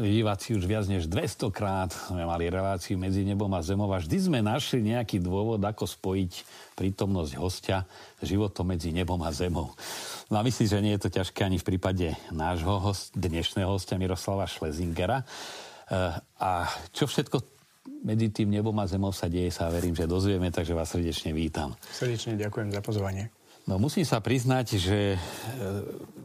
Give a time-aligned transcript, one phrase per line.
[0.00, 4.00] Milí diváci, už viac než 200 krát sme mali reláciu medzi nebom a zemou a
[4.00, 6.32] vždy sme našli nejaký dôvod, ako spojiť
[6.72, 7.84] prítomnosť hostia
[8.16, 9.76] s životom medzi nebom a zemou.
[10.32, 14.00] No a myslím, že nie je to ťažké ani v prípade nášho host, dnešného hostia
[14.00, 15.20] Miroslava Šlezingera.
[15.20, 16.50] Eh, a
[16.96, 17.44] čo všetko
[18.00, 21.76] medzi tým nebom a zemou sa deje, sa verím, že dozvieme, takže vás srdečne vítam.
[21.92, 23.28] Srdečne ďakujem za pozvanie.
[23.68, 25.18] No musím sa priznať, že e,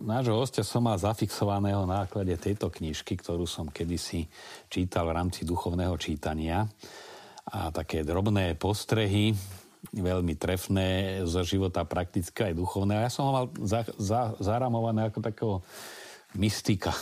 [0.05, 4.30] nášho hostia som mal zafixovaného na základe tejto knižky, ktorú som kedysi
[4.71, 6.63] čítal v rámci duchovného čítania.
[7.52, 9.36] A také drobné postrehy,
[9.94, 12.97] veľmi trefné zo života praktické aj duchovné.
[12.97, 15.56] A ja som ho mal za, za, zaramované ako takého
[16.39, 16.95] mystika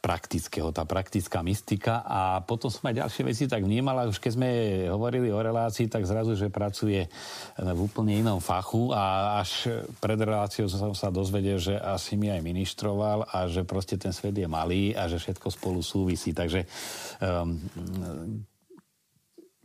[0.00, 4.32] praktického, tá praktická mystika a potom som aj ďalšie veci tak vnímal a už keď
[4.32, 4.48] sme
[4.88, 7.04] hovorili o relácii, tak zrazu, že pracuje
[7.60, 12.40] v úplne inom fachu a až pred reláciou som sa dozvedel, že asi mi aj
[12.40, 16.32] ministroval a že proste ten svet je malý a že všetko spolu súvisí.
[16.32, 16.64] Takže
[17.20, 17.60] um,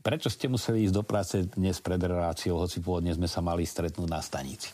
[0.03, 4.09] prečo ste museli ísť do práce dnes pred reláciou, hoci pôvodne sme sa mali stretnúť
[4.11, 4.69] na stanici?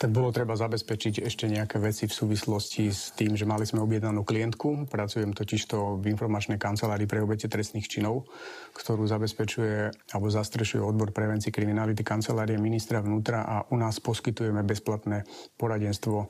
[0.00, 4.24] Tak bolo treba zabezpečiť ešte nejaké veci v súvislosti s tým, že mali sme objednanú
[4.24, 4.88] klientku.
[4.88, 8.24] Pracujem totižto v informačnej kancelárii pre obete trestných činov,
[8.72, 15.28] ktorú zabezpečuje alebo zastrešuje odbor prevencii kriminality kancelárie ministra vnútra a u nás poskytujeme bezplatné
[15.60, 16.26] poradenstvo e,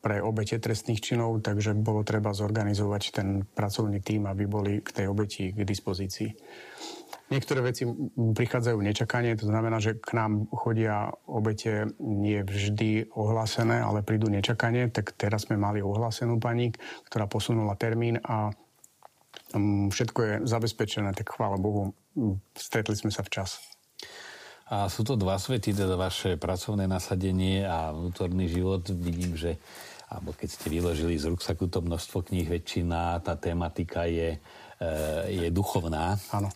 [0.00, 5.12] pre obete trestných činov, takže bolo treba zorganizovať ten pracovný tým, aby boli k tej
[5.12, 6.32] obeti k dispozícii.
[7.26, 7.82] Niektoré veci
[8.14, 14.86] prichádzajú nečakanie, to znamená, že k nám chodia obete nie vždy ohlásené, ale prídu nečakanie,
[14.94, 16.70] tak teraz sme mali ohlásenú pani,
[17.10, 18.54] ktorá posunula termín a
[19.58, 21.90] mm, všetko je zabezpečené, tak chvála Bohu,
[22.54, 23.58] stretli sme sa včas.
[24.70, 28.82] A sú to dva svety, teda vaše pracovné nasadenie a vnútorný život.
[28.90, 29.58] Vidím, že
[30.06, 34.38] alebo keď ste vyložili z ruksaku to množstvo kníh, väčšina tá tematika je,
[34.78, 34.88] e,
[35.34, 36.14] je duchovná.
[36.30, 36.46] Áno.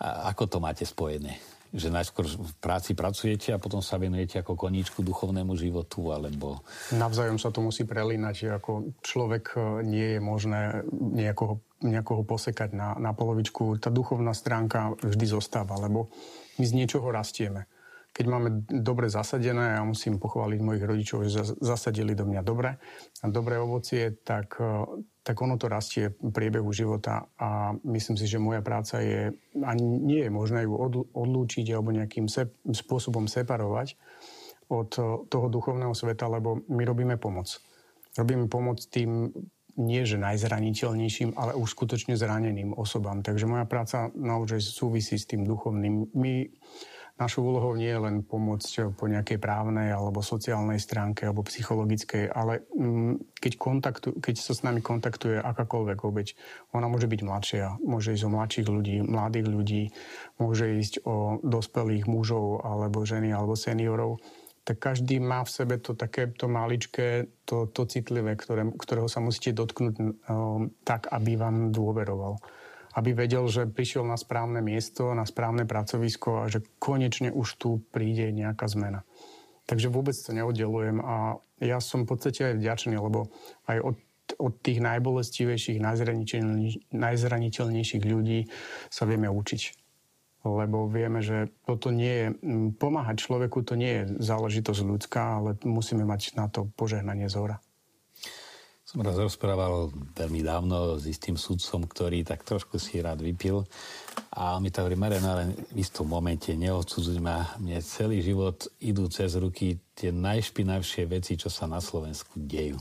[0.00, 1.38] A ako to máte spojené?
[1.74, 6.62] Že najskôr v práci pracujete a potom sa venujete ako koníčku duchovnému životu, alebo...
[6.94, 12.78] Navzájom sa to musí prelínať, že ako človek e, nie je možné nejakoho, nejakoho posekať
[12.78, 13.82] na, na polovičku.
[13.82, 16.14] Tá duchovná stránka vždy zostáva, lebo
[16.62, 17.66] my z niečoho rastieme
[18.14, 22.78] keď máme dobre zasadené, ja musím pochváliť mojich rodičov, že zasadili do mňa dobre
[23.18, 28.30] a dobré ovocie, tak, e, tak ono to rastie v priebehu života a myslím si,
[28.30, 29.34] že moja práca je,
[29.66, 30.78] ani nie je možné ju
[31.10, 33.98] odlúčiť alebo nejakým sep, spôsobom separovať
[34.70, 37.50] od e, toho duchovného sveta, lebo my robíme pomoc.
[38.14, 39.34] Robíme pomoc tým
[39.74, 43.26] nie že najzraniteľnejším, ale už skutočne zraneným osobám.
[43.26, 46.14] Takže moja práca naozaj súvisí s tým duchovným.
[46.14, 46.46] My
[47.14, 52.66] Našou úlohou nie je len pomôcť po nejakej právnej alebo sociálnej stránke alebo psychologickej, ale
[52.74, 56.34] mm, keď, kontaktu, keď sa s nami kontaktuje akákoľvek obeď,
[56.74, 59.82] ona môže byť mladšia, môže ísť o mladších ľudí, mladých ľudí,
[60.42, 64.18] môže ísť o dospelých mužov alebo ženy alebo seniorov,
[64.66, 69.54] tak každý má v sebe to takéto maličké, to, to citlivé, ktoré, ktorého sa musíte
[69.54, 72.42] dotknúť um, tak, aby vám dôveroval
[72.94, 77.82] aby vedel, že prišiel na správne miesto, na správne pracovisko a že konečne už tu
[77.90, 79.02] príde nejaká zmena.
[79.64, 83.32] Takže vôbec to neoddelujem a ja som v podstate aj vďačný, lebo
[83.66, 83.96] aj od,
[84.36, 85.80] od tých najbolestivejších,
[86.92, 88.46] najzraniteľnejších ľudí
[88.92, 89.62] sa vieme učiť.
[90.44, 92.26] Lebo vieme, že toto nie je,
[92.76, 97.64] pomáhať človeku to nie je záležitosť ľudská, ale musíme mať na to požehnanie zhora.
[98.94, 103.66] Som raz rozprával veľmi dávno s istým sudcom, ktorý tak trošku si rád vypil.
[104.38, 108.70] A on mi to hovorí, Marian, ale v istom momente neodsudzuj ma, mne celý život
[108.78, 112.78] idú cez ruky tie najšpinavšie veci, čo sa na Slovensku dejú.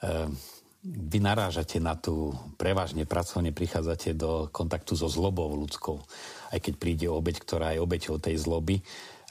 [0.00, 0.40] Ehm,
[0.88, 6.00] vy narážate na tú, prevažne pracovne prichádzate do kontaktu so zlobou ľudskou,
[6.48, 8.80] aj keď príde obeď, ktorá je obeťou tej zloby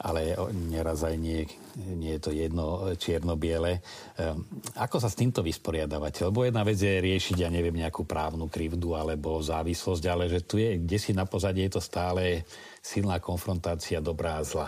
[0.03, 1.47] ale neraz aj nie,
[1.79, 3.79] nie je to jedno čierno-biele.
[4.19, 4.43] Um,
[4.75, 6.27] ako sa s týmto vysporiadavate?
[6.27, 10.59] Lebo jedna vec je riešiť, ja neviem, nejakú právnu krivdu alebo závislosť, ale že tu
[10.59, 12.43] je, kde si na pozadí je to stále
[12.83, 14.67] silná konfrontácia dobrá a zla.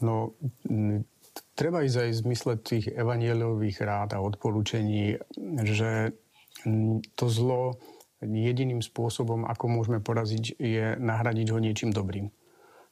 [0.00, 0.32] No,
[1.52, 5.20] treba ísť aj v zmysle tých evanielových rád a odporúčení,
[5.62, 6.16] že
[7.14, 7.76] to zlo
[8.24, 12.32] jediným spôsobom, ako môžeme poraziť, je nahradiť ho niečím dobrým.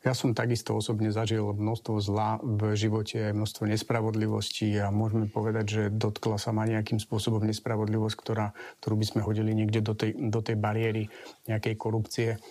[0.02, 5.82] Ja som takisto osobne zažil množstvo zla v živote, množstvo nespravodlivosti a môžeme povedať, že
[5.94, 8.50] dotkla sa ma nejakým spôsobom nespravodlivosť, ktorá,
[8.82, 11.06] ktorú by sme hodili niekde do tej, do tej bariéry
[11.46, 12.42] nejakej korupcie.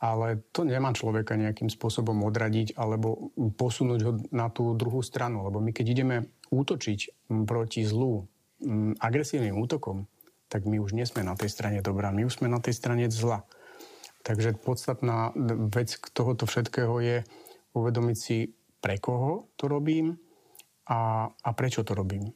[0.00, 5.44] Ale to nemá človeka nejakým spôsobom odradiť alebo posunúť ho na tú druhú stranu.
[5.44, 6.16] Lebo my keď ideme
[6.48, 8.24] útočiť proti zlu
[8.96, 10.08] agresívnym útokom,
[10.48, 13.08] tak my už nie sme na tej strane dobrá, my už sme na tej strane
[13.12, 13.44] zla.
[14.24, 15.36] Takže podstatná
[15.68, 17.16] vec tohoto všetkého je
[17.76, 20.16] uvedomiť si, pre koho to robím
[20.88, 22.32] a, a prečo to robím.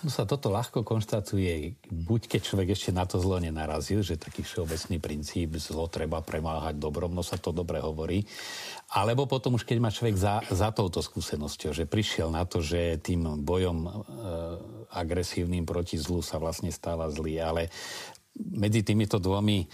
[0.00, 4.40] No sa toto ľahko konštatuje, buď keď človek ešte na to zlo nenarazil, že taký
[4.40, 8.24] všeobecný princíp zlo treba premáhať dobrom, no sa to dobre hovorí,
[8.96, 12.96] alebo potom už keď má človek za, za touto skúsenosťou, že prišiel na to, že
[13.04, 13.90] tým bojom e,
[14.88, 17.68] agresívnym proti zlu sa vlastne stáva zlý, ale
[18.38, 19.66] medzi týmito dvomi e,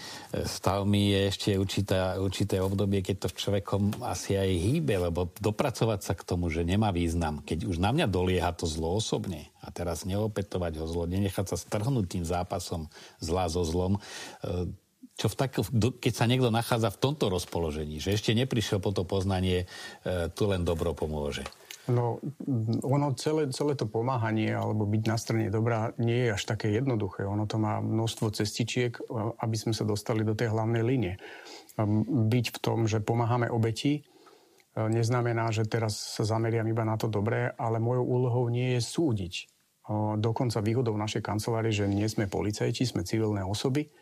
[0.43, 6.13] stavmi je ešte určité, určité obdobie, keď to človekom asi aj hýbe, lebo dopracovať sa
[6.17, 10.05] k tomu, že nemá význam, keď už na mňa dolieha to zlo osobne a teraz
[10.05, 12.89] neopetovať ho zlo, nenechať sa strhnúť tým zápasom
[13.21, 14.69] zla so zlom, e,
[15.15, 15.55] čo v tak,
[16.03, 19.63] keď sa niekto nachádza v tomto rozpoložení, že ešte neprišiel po to poznanie,
[20.03, 21.47] e, tu len dobro pomôže.
[21.85, 22.17] No,
[22.81, 27.29] ono celé, celé to pomáhanie alebo byť na strane dobrá nie je až také jednoduché.
[27.29, 28.97] Ono to má množstvo cestičiek,
[29.37, 31.13] aby sme sa dostali do tej hlavnej línie.
[32.09, 34.01] Byť v tom, že pomáhame obeti,
[34.75, 39.33] neznamená, že teraz sa zameriam iba na to dobré, ale mojou úlohou nie je súdiť.
[40.17, 43.93] Dokonca výhodou našej kancelárie, že nie sme policajti, sme civilné osoby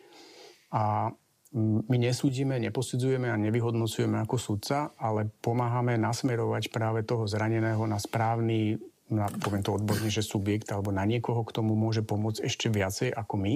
[0.71, 1.11] a
[1.61, 8.81] my nesúdime, neposudzujeme a nevyhodnocujeme ako sudca, ale pomáhame nasmerovať práve toho zraneného na správny,
[9.13, 13.13] na, poviem to odborne, že subjekt alebo na niekoho, k tomu môže pomôcť ešte viacej
[13.13, 13.53] ako my.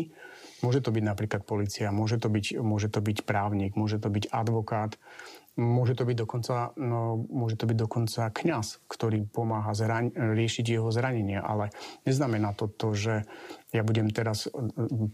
[0.62, 4.30] Môže to byť napríklad policia, môže to byť, môže to byť právnik, môže to byť
[4.30, 4.94] advokát,
[5.58, 10.94] Môže to byť dokonca, no, môže to byť dokonca kňaz, ktorý pomáha zraň, riešiť jeho
[10.94, 11.74] zranenie, ale
[12.06, 13.26] neznamená to to, že
[13.74, 14.54] ja budem teraz e,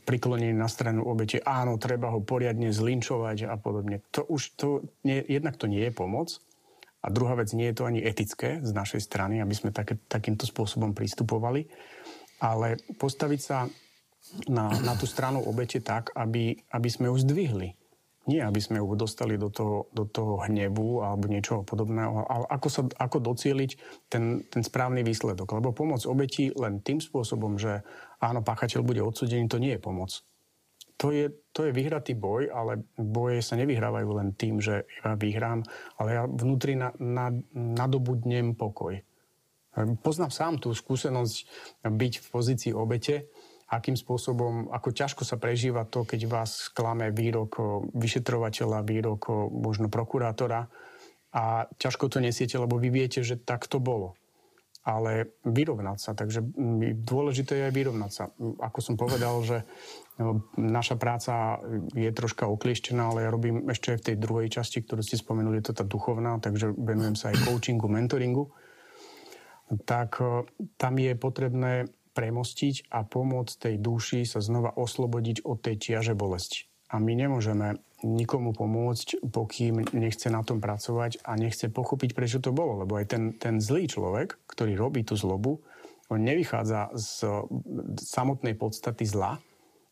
[0.03, 4.03] priklonený na stranu obete, áno, treba ho poriadne zlinčovať a podobne.
[4.19, 6.35] To už to, nie, jednak to nie je pomoc
[6.99, 10.43] a druhá vec, nie je to ani etické z našej strany, aby sme také, takýmto
[10.43, 11.71] spôsobom pristupovali,
[12.43, 13.71] ale postaviť sa
[14.51, 17.79] na, na tú stranu obete tak, aby, aby sme ju zdvihli
[18.23, 22.67] nie, aby sme ju dostali do toho, do toho hnevu alebo niečoho podobného, ale ako,
[22.71, 23.71] sa, ako docieliť
[24.07, 25.59] ten, ten správny výsledok.
[25.59, 27.83] Lebo pomoc obeti len tým spôsobom, že
[28.23, 30.23] áno, páchateľ bude odsudený, to nie je pomoc.
[31.03, 35.65] To je, to je vyhratý boj, ale boje sa nevyhrávajú len tým, že ja vyhrám,
[35.99, 39.03] ale ja vnútri na, na, nadobudnem pokoj.
[40.05, 41.35] Poznám sám tú skúsenosť
[41.81, 43.27] byť v pozícii obete,
[43.73, 50.69] akým spôsobom, ako ťažko sa prežíva to, keď vás sklame výrok vyšetrovateľa, výrok možno prokurátora
[51.33, 54.13] a ťažko to nesiete, lebo vy viete, že tak to bolo.
[54.83, 56.43] Ale vyrovnať sa, takže
[57.07, 58.23] dôležité je aj vyrovnať sa.
[58.59, 59.63] Ako som povedal, že
[60.19, 61.55] no, naša práca
[61.95, 65.63] je troška oklieštená, ale ja robím ešte aj v tej druhej časti, ktorú ste spomenuli,
[65.63, 68.51] je to tá duchovná, takže venujem sa aj coachingu, mentoringu.
[69.87, 70.19] Tak
[70.75, 76.69] tam je potrebné premostiť a pomôcť tej duši sa znova oslobodiť od tej ťaže bolesti.
[76.93, 82.53] A my nemôžeme nikomu pomôcť, pokým nechce na tom pracovať a nechce pochopiť, prečo to
[82.53, 82.85] bolo.
[82.85, 85.63] Lebo aj ten, ten zlý človek, ktorý robí tú zlobu,
[86.11, 87.25] on nevychádza z
[87.97, 89.39] samotnej podstaty zla,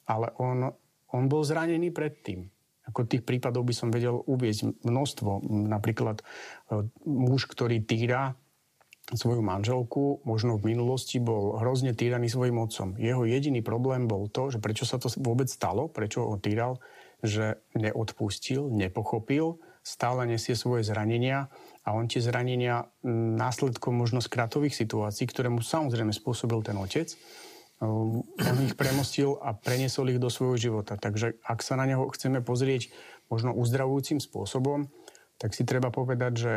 [0.05, 0.69] ale on,
[1.15, 2.45] on bol zranený predtým.
[2.85, 5.47] Ako tých prípadov by som vedel uviezť množstvo.
[5.69, 6.23] Napríklad e,
[7.07, 8.35] muž, ktorý týra
[9.11, 12.95] svoju manželku, možno v minulosti bol hrozne týraný svojim otcom.
[12.95, 16.79] Jeho jediný problém bol to, že prečo sa to vôbec stalo, prečo ho týral,
[17.21, 21.49] že neodpustil, nepochopil, stále nesie svoje zranenia
[21.83, 27.13] a on tie zranenia následkom možno skratových situácií, ktoré mu samozrejme spôsobil ten otec,
[27.81, 30.97] um, on ich premostil a preniesol ich do svojho života.
[30.97, 32.93] Takže ak sa na neho chceme pozrieť
[33.27, 34.89] možno uzdravujúcim spôsobom,
[35.41, 36.53] tak si treba povedať, že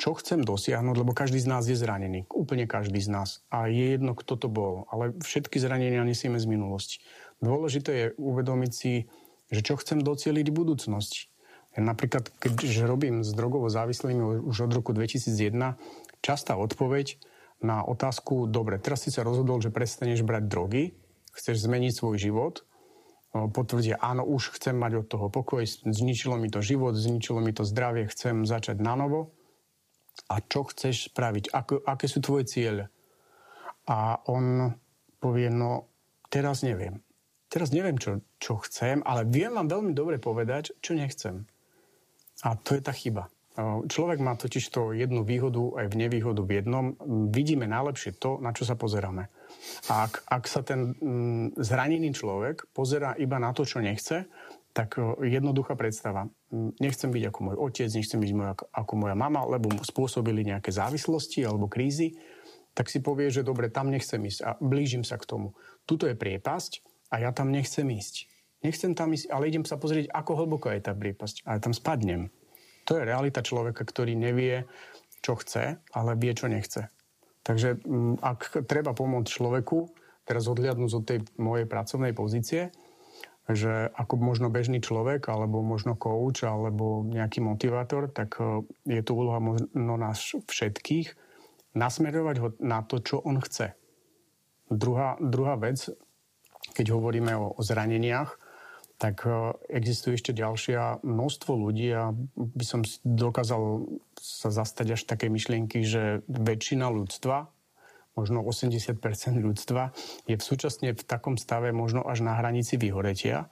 [0.00, 2.24] čo chcem dosiahnuť, lebo každý z nás je zranený.
[2.32, 3.44] Úplne každý z nás.
[3.52, 4.88] A je jedno, kto to bol.
[4.88, 7.04] Ale všetky zranenia nesieme z minulosti.
[7.44, 9.12] Dôležité je uvedomiť si,
[9.52, 11.28] že čo chcem docieliť v budúcnosti.
[11.76, 15.76] Ja napríklad, keďže robím s drogovo závislými už od roku 2001,
[16.24, 17.20] častá odpoveď
[17.60, 20.82] na otázku, dobre, teraz si sa rozhodol, že prestaneš brať drogy,
[21.36, 22.64] chceš zmeniť svoj život,
[23.30, 27.62] potvrdia, áno, už chcem mať od toho pokoj, zničilo mi to život, zničilo mi to
[27.62, 29.37] zdravie, chcem začať na novo
[30.26, 32.90] a čo chceš spraviť, ako, aké sú tvoje ciele.
[33.88, 34.74] A on
[35.22, 35.88] povie, no
[36.28, 37.00] teraz neviem.
[37.48, 41.48] Teraz neviem, čo, čo chcem, ale viem vám veľmi dobre povedať, čo nechcem.
[42.44, 43.32] A to je tá chyba.
[43.90, 46.94] Človek má totiž to jednu výhodu aj v nevýhodu v jednom.
[47.34, 49.26] Vidíme najlepšie to, na čo sa pozeráme.
[49.90, 54.30] Ak, ak sa ten mm, zranený človek pozera iba na to, čo nechce,
[54.78, 56.30] tak jednoduchá predstava.
[56.54, 61.42] Nechcem byť ako môj otec, nechcem byť moja, ako moja mama, lebo spôsobili nejaké závislosti
[61.42, 62.14] alebo krízy,
[62.78, 65.58] tak si povie, že dobre, tam nechcem ísť a blížim sa k tomu.
[65.82, 68.30] Tuto je priepasť a ja tam nechcem ísť.
[68.62, 71.42] Nechcem tam ísť, ale idem sa pozrieť, ako hlboko je tá prípasť.
[71.50, 72.30] A ja tam spadnem.
[72.86, 74.62] To je realita človeka, ktorý nevie,
[75.26, 76.86] čo chce, ale vie, čo nechce.
[77.42, 79.90] Takže mm, ak treba pomôcť človeku,
[80.22, 82.70] teraz odhliadnúť od tej mojej pracovnej pozície,
[83.48, 89.16] že ako možno bežný človek, alebo možno coach, alebo nejaký motivátor, tak e, je to
[89.16, 91.16] úloha možno nás všetkých
[91.72, 93.72] nasmerovať ho na to, čo on chce.
[94.68, 95.88] Druhá, druhá vec,
[96.76, 98.36] keď hovoríme o, o zraneniach,
[99.00, 103.88] tak e, existuje ešte ďalšia množstvo ľudí a by som dokázal
[104.20, 107.48] sa zastať až také myšlienky, že väčšina ľudstva
[108.18, 108.98] možno 80%
[109.38, 109.94] ľudstva,
[110.26, 113.46] je v súčasne v takom stave možno až na hranici vyhoretia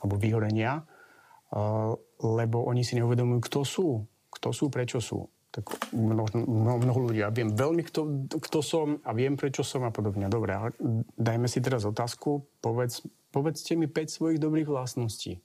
[0.00, 1.92] alebo vyhorenia, eh,
[2.24, 3.88] lebo oni si neuvedomujú, kto sú,
[4.32, 5.28] kto sú, prečo sú.
[5.48, 7.24] Tak mnoho, mnoho, ľudí.
[7.24, 10.28] Ja viem veľmi, kto, kto som a viem, prečo som a podobne.
[10.28, 10.68] Dobre, ale
[11.16, 12.44] dajme si teraz otázku.
[12.60, 15.40] Povedz, povedzte mi 5 svojich dobrých vlastností.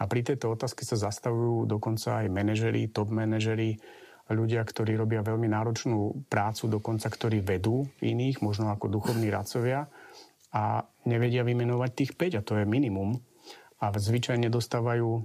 [0.00, 3.76] A pri tejto otázke sa zastavujú dokonca aj manažeri, top manažeri,
[4.32, 9.90] ľudia, ktorí robia veľmi náročnú prácu, dokonca ktorí vedú iných, možno ako duchovní radcovia
[10.50, 13.18] a nevedia vymenovať tých 5 a to je minimum.
[13.80, 15.24] A zvyčajne dostávajú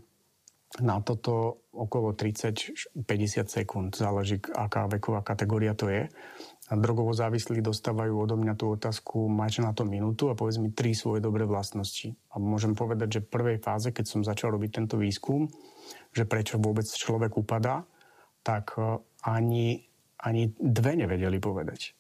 [0.83, 2.95] na toto okolo 30-50
[3.47, 6.07] sekúnd, záleží aká veková kategória to je.
[6.65, 10.73] A drogovo závislí dostávajú odo mňa tú otázku, máš na to minútu a povedz mi
[10.73, 12.17] tri svoje dobré vlastnosti.
[12.33, 15.45] A môžem povedať, že v prvej fáze, keď som začal robiť tento výskum,
[16.09, 17.85] že prečo vôbec človek upadá,
[18.45, 19.81] tak e, ani,
[20.21, 21.97] ani dve nevedeli povedať.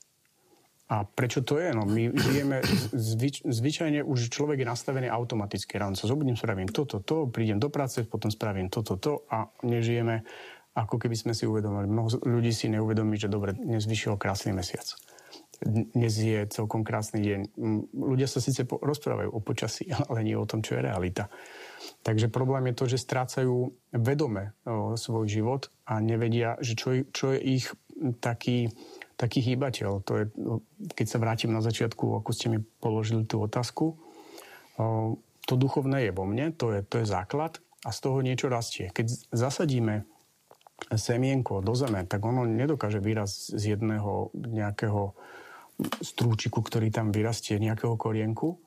[0.85, 1.73] A prečo to je?
[1.73, 2.61] No, my žijeme,
[2.93, 5.81] zvyč, zvyčajne už človek je nastavený automaticky.
[5.81, 10.21] Ráno sa zobudím, spravím toto, to, prídem do práce, potom spravím toto, to a nežijeme
[10.75, 11.87] ako keby sme si uvedomili.
[11.87, 14.83] Mnoho ľudí si neuvedomí, že dobre, dnes vyšiel krásny mesiac.
[15.63, 17.39] Dnes je celkom krásny deň.
[17.95, 21.31] Ľudia sa síce rozprávajú o počasí, ale nie o tom, čo je realita.
[22.01, 24.57] Takže problém je to, že strácajú vedome
[24.97, 27.65] svoj život a nevedia, že čo, čo je ich
[28.19, 28.73] taký,
[29.15, 29.91] taký hýbateľ.
[30.05, 30.25] To je,
[30.97, 33.97] keď sa vrátim na začiatku, ako ste mi položili tú otázku,
[35.45, 38.89] to duchovné je vo mne, to je, to je základ a z toho niečo rastie.
[38.89, 40.09] Keď zasadíme
[40.91, 45.15] semienko do zeme, tak ono nedokáže výraz z jedného nejakého
[45.79, 48.59] strúčiku, ktorý tam vyrastie, nejakého korienku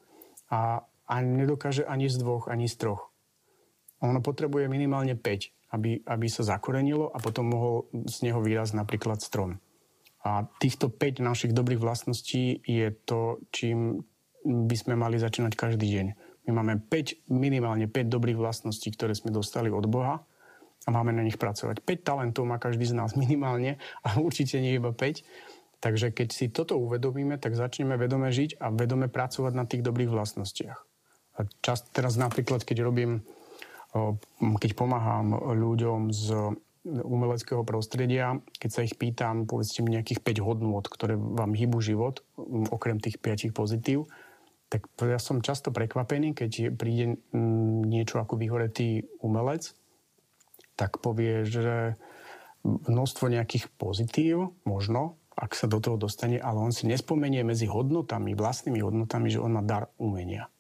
[0.53, 3.09] a, a nedokáže ani z dvoch, ani z troch.
[4.05, 7.75] Ono potrebuje minimálne 5, aby, aby sa zakorenilo a potom mohol
[8.07, 9.59] z neho výraz napríklad strom.
[10.23, 14.05] A týchto 5 našich dobrých vlastností je to, čím
[14.45, 16.07] by sme mali začínať každý deň.
[16.49, 20.25] My máme 5, minimálne 5 dobrých vlastností, ktoré sme dostali od Boha
[20.87, 21.85] a máme na nich pracovať.
[21.85, 25.21] 5 talentov má každý z nás minimálne a určite nie iba 5.
[25.79, 30.11] Takže keď si toto uvedomíme, tak začneme vedome žiť a vedome pracovať na tých dobrých
[30.11, 30.79] vlastnostiach.
[31.39, 33.23] A čas teraz napríklad, keď robím
[34.37, 36.27] keď pomáham ľuďom z
[36.89, 42.21] umeleckého prostredia, keď sa ich pýtam, povedzte mi nejakých 5 hodnôt, ktoré vám hýbu život,
[42.69, 44.09] okrem tých 5 pozitív,
[44.69, 47.17] tak ja som často prekvapený, keď príde
[47.89, 49.73] niečo ako vyhoretý umelec,
[50.77, 51.97] tak povie, že
[52.65, 58.35] množstvo nejakých pozitív, možno, ak sa do toho dostane, ale on si nespomenie medzi hodnotami,
[58.35, 60.51] vlastnými hodnotami, že on má dar umenia.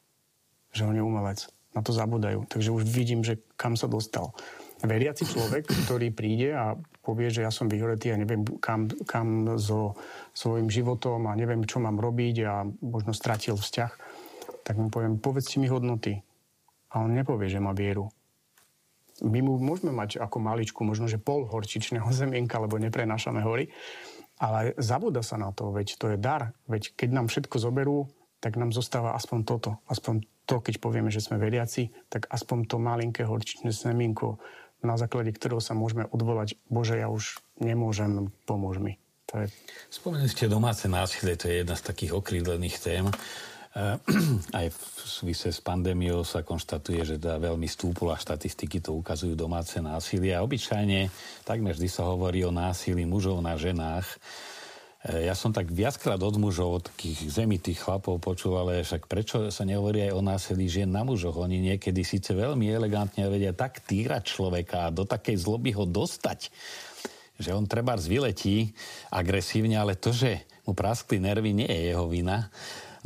[0.70, 1.40] Že on je umelec
[1.78, 2.48] na to zabudajú.
[2.50, 4.34] Takže už vidím, že kam sa dostal.
[4.82, 9.98] Veriaci človek, ktorý príde a povie, že ja som vyhoretý a neviem kam, kam so
[10.34, 13.92] svojím životom a neviem, čo mám robiť a možno stratil vzťah,
[14.62, 16.22] tak mu poviem, povedzte mi hodnoty.
[16.94, 18.10] A on nepovie, že má vieru.
[19.18, 23.70] My mu môžeme mať ako maličku možno, že pol horčičného zemienka, lebo neprenášame hory,
[24.38, 26.54] ale zabúda sa na to, veď to je dar.
[26.70, 28.06] Veď keď nám všetko zoberú,
[28.38, 32.76] tak nám zostáva aspoň toto, aspoň to, keď povieme, že sme veriaci, tak aspoň to
[32.78, 34.38] malinké horčičné semienko,
[34.80, 38.96] na základe ktorého sa môžeme odvolať, Bože, ja už nemôžem, pomôž mi.
[39.28, 39.46] To je...
[39.92, 43.04] Spomenuli ste domáce násilie, to je jedna z takých okrídlených tém.
[43.76, 43.96] Eh,
[44.64, 49.76] aj v súvise s pandémiou sa konštatuje, že teda veľmi stúplo štatistiky to ukazujú domáce
[49.84, 50.32] násilie.
[50.32, 51.12] A obyčajne
[51.44, 54.08] takmer vždy sa hovorí o násilí mužov na ženách.
[55.04, 59.52] E, ja som tak viackrát od mužov, od takých zemitých chlapov počul, ale však prečo
[59.52, 61.36] sa nehovorí aj o násilí žien na mužoch?
[61.36, 66.48] Oni niekedy síce veľmi elegantne vedia tak týrať človeka a do takej zloby ho dostať,
[67.36, 68.72] že on treba vyletí
[69.12, 72.48] agresívne, ale to, že mu praskli nervy, nie je jeho vina.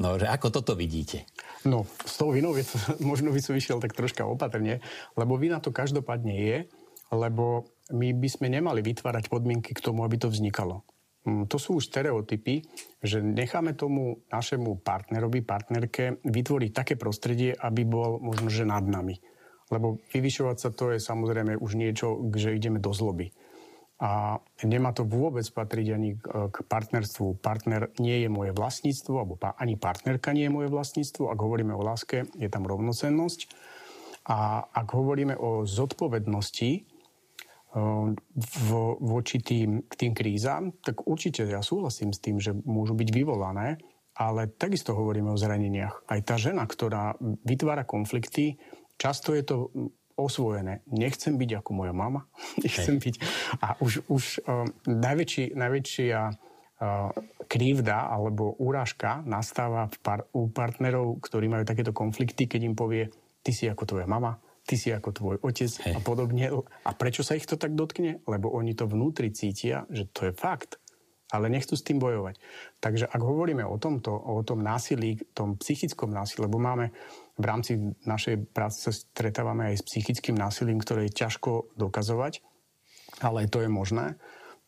[0.02, 1.30] No, že ako toto vidíte?
[1.62, 2.66] No, s tou vinou je,
[3.10, 4.82] možno by som išiel tak troška opatrne,
[5.14, 6.58] lebo vina to každopádne je,
[7.14, 10.82] lebo my by sme nemali vytvárať podmienky k tomu, aby to vznikalo.
[11.22, 12.66] Mm, to sú už stereotypy,
[12.98, 19.22] že necháme tomu našemu partnerovi, partnerke vytvoriť také prostredie, aby bol možno, že nad nami.
[19.70, 23.30] Lebo vyvyšovať sa to je samozrejme už niečo, že ideme do zloby.
[24.02, 26.18] A nemá to vôbec patriť ani
[26.50, 27.38] k partnerstvu.
[27.38, 31.30] Partner nie je moje vlastníctvo, alebo ani partnerka nie je moje vlastnícttvo.
[31.30, 33.46] Ak hovoríme o láske, je tam rovnocennosť.
[34.26, 36.92] A ak hovoríme o zodpovednosti,
[37.72, 38.68] v,
[39.00, 43.80] voči tým, tým krízam, tak určite ja súhlasím s tým, že môžu byť vyvolané,
[44.12, 46.04] ale takisto hovoríme o zraneniach.
[46.04, 47.16] Aj tá žena, ktorá
[47.48, 48.60] vytvára konflikty,
[49.00, 49.56] často je to
[50.16, 50.84] osvojené.
[50.90, 52.28] Nechcem byť ako moja mama.
[52.64, 53.14] Nechcem byť...
[53.62, 57.10] A už, už uh, najväčší, najväčšia uh,
[57.46, 63.08] krivda alebo úražka nastáva v par, u partnerov, ktorí majú takéto konflikty, keď im povie,
[63.42, 65.94] ty si ako tvoja mama, ty si ako tvoj otec Hej.
[65.94, 66.46] a podobne.
[66.86, 68.22] A prečo sa ich to tak dotkne?
[68.26, 70.81] Lebo oni to vnútri cítia, že to je fakt.
[71.32, 72.36] Ale nechcú s tým bojovať.
[72.78, 76.92] Takže ak hovoríme o tomto, o tom násilí, tom psychickom násilí, lebo máme
[77.40, 82.44] v rámci našej práce sa stretávame aj s psychickým násilím, ktoré je ťažko dokazovať,
[83.24, 84.20] ale to je možné,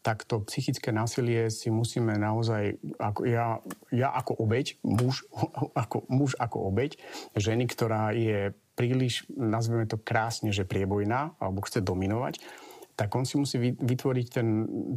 [0.04, 5.24] tak to psychické násilie si musíme naozaj, ako ja, ja ako obeď, muž
[5.82, 7.00] ako, muž ako obeď,
[7.32, 12.42] ženy, ktorá je príliš, nazveme to krásne, že priebojná, alebo chce dominovať,
[12.94, 14.48] tak on si musí vytvoriť ten,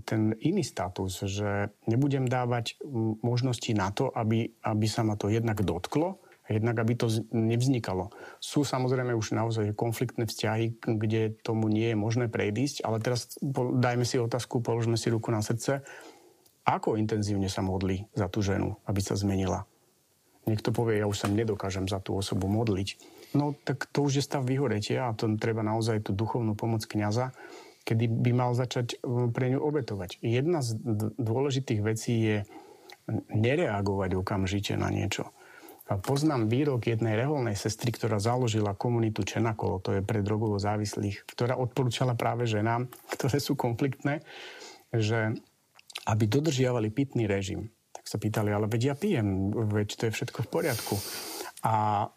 [0.06, 2.77] ten iný status, že nebudem dávať
[3.25, 8.13] možnosti na to, aby, aby sa ma to jednak dotklo, jednak aby to nevznikalo.
[8.38, 13.36] Sú samozrejme už naozaj konfliktné vzťahy, kde tomu nie je možné prejdísť, ale teraz
[13.82, 15.82] dajme si otázku, položme si ruku na srdce,
[16.69, 19.65] ako intenzívne sa modlí za tú ženu, aby sa zmenila.
[20.48, 24.24] Niekto povie, ja už sa nedokážem za tú osobu modliť no tak to už je
[24.24, 27.36] stav vyhoretia a to treba naozaj tú duchovnú pomoc kniaza,
[27.88, 30.19] kedy by mal začať e, pre ňu obetovať.
[30.19, 30.76] Jedna z
[31.15, 32.38] dôležitých vecí je
[33.32, 35.32] nereagovať okamžite na niečo.
[35.88, 41.23] A poznám výrok jednej reholnej sestry, ktorá založila komunitu Čenakolo, to je pre drogovo závislých,
[41.23, 44.19] ktorá odporúčala práve ženám, ktoré sú konfliktné,
[44.91, 45.32] že
[46.08, 47.71] aby dodržiavali pitný režim.
[47.95, 50.95] Tak sa pýtali, ale veď ja pijem, veď to je všetko v poriadku.
[51.63, 52.08] A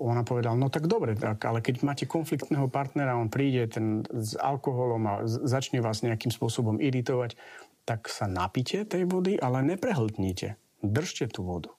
[0.00, 4.32] ona povedala, no tak dobre, tak, ale keď máte konfliktného partnera, on príde ten s
[4.40, 7.36] alkoholom a začne vás nejakým spôsobom iritovať,
[7.84, 10.56] tak sa napite tej vody, ale neprehltnite.
[10.80, 11.70] Držte tú vodu.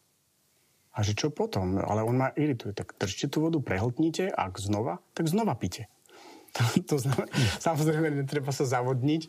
[0.93, 1.81] A že čo potom?
[1.81, 2.77] Ale on ma irituje.
[2.77, 5.89] Tak držte tú vodu, prehltnite ak znova, tak znova pite.
[6.53, 9.25] To, to znamená, samozrejme, netreba sa zavodniť,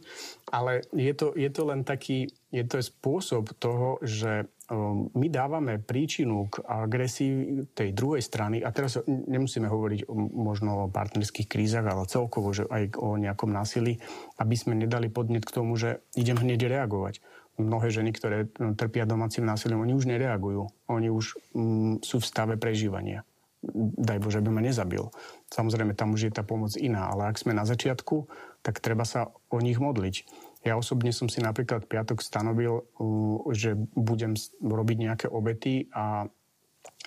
[0.53, 4.45] ale je to, je to len taký, je to spôsob toho, že
[5.13, 10.91] my dávame príčinu k agresii tej druhej strany, a teraz nemusíme hovoriť o, možno o
[10.93, 14.01] partnerských krízach, ale celkovo, že aj o nejakom násilí,
[14.41, 17.21] aby sme nedali podnet k tomu, že idem hneď reagovať.
[17.61, 20.67] Mnohé ženy, ktoré trpia domácim násilím, oni už nereagujú.
[20.91, 23.23] Oni už um, sú v stave prežívania
[23.97, 25.09] daj Bože, by ma nezabil.
[25.49, 28.29] Samozrejme, tam už je tá pomoc iná, ale ak sme na začiatku,
[28.61, 30.29] tak treba sa o nich modliť.
[30.65, 32.89] Ja osobne som si napríklad piatok stanovil,
[33.53, 34.33] že budem
[34.65, 36.25] robiť nejaké obety a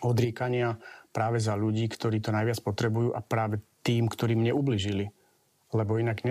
[0.05, 0.77] odriekania
[1.09, 5.09] práve za ľudí, ktorí to najviac potrebujú a práve tým, ktorí mne ubližili.
[5.73, 6.23] Lebo inak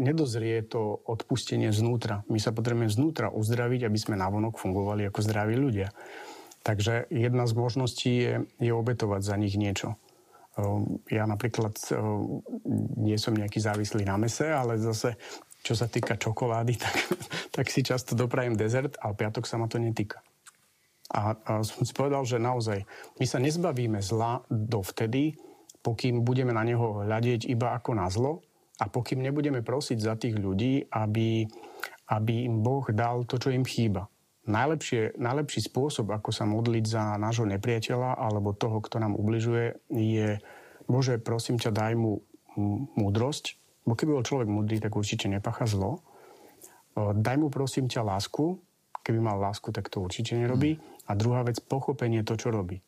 [0.00, 2.24] nedozrie to odpustenie znútra.
[2.32, 5.92] My sa potrebujeme znútra uzdraviť, aby sme navonok fungovali ako zdraví ľudia.
[6.64, 9.96] Takže jedna z možností je, je obetovať za nich niečo.
[10.58, 12.42] Ehm, ja napríklad ehm,
[13.00, 15.14] nie som nejaký závislý na mese, ale zase
[15.60, 16.96] čo sa týka čokolády, tak,
[17.52, 20.20] tak si často doprajem dezert, ale piatok sa ma to netýka.
[21.10, 22.86] A, a som si povedal, že naozaj
[23.18, 25.34] my sa nezbavíme zla dovtedy,
[25.82, 28.46] pokým budeme na neho hľadieť iba ako na zlo
[28.78, 31.50] a pokým nebudeme prosiť za tých ľudí, aby,
[32.14, 34.06] aby im Boh dal to, čo im chýba
[34.50, 40.40] najlepšie, najlepší spôsob, ako sa modliť za nášho nepriateľa alebo toho, kto nám ubližuje, je
[40.90, 42.24] Bože, prosím ťa, daj mu
[42.98, 46.04] múdrosť, bo keby bol človek múdry, tak určite nepacha zlo.
[46.96, 48.60] Daj mu prosím ťa lásku,
[49.06, 50.76] keby mal lásku, tak to určite nerobí.
[51.08, 52.82] A druhá vec, pochopenie to, čo robí.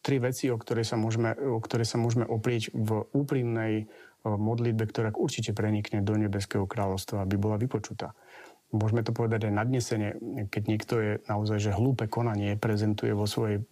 [0.00, 3.90] Tri veci, o ktoré sa môžeme, o ktoré sa môžeme oprieť v úprimnej
[4.24, 8.14] modlitbe, ktorá určite prenikne do nebeského kráľovstva, aby bola vypočutá
[8.72, 10.08] môžeme to povedať aj nadnesene,
[10.52, 13.64] keď niekto je naozaj, že hlúpe konanie prezentuje vo svojej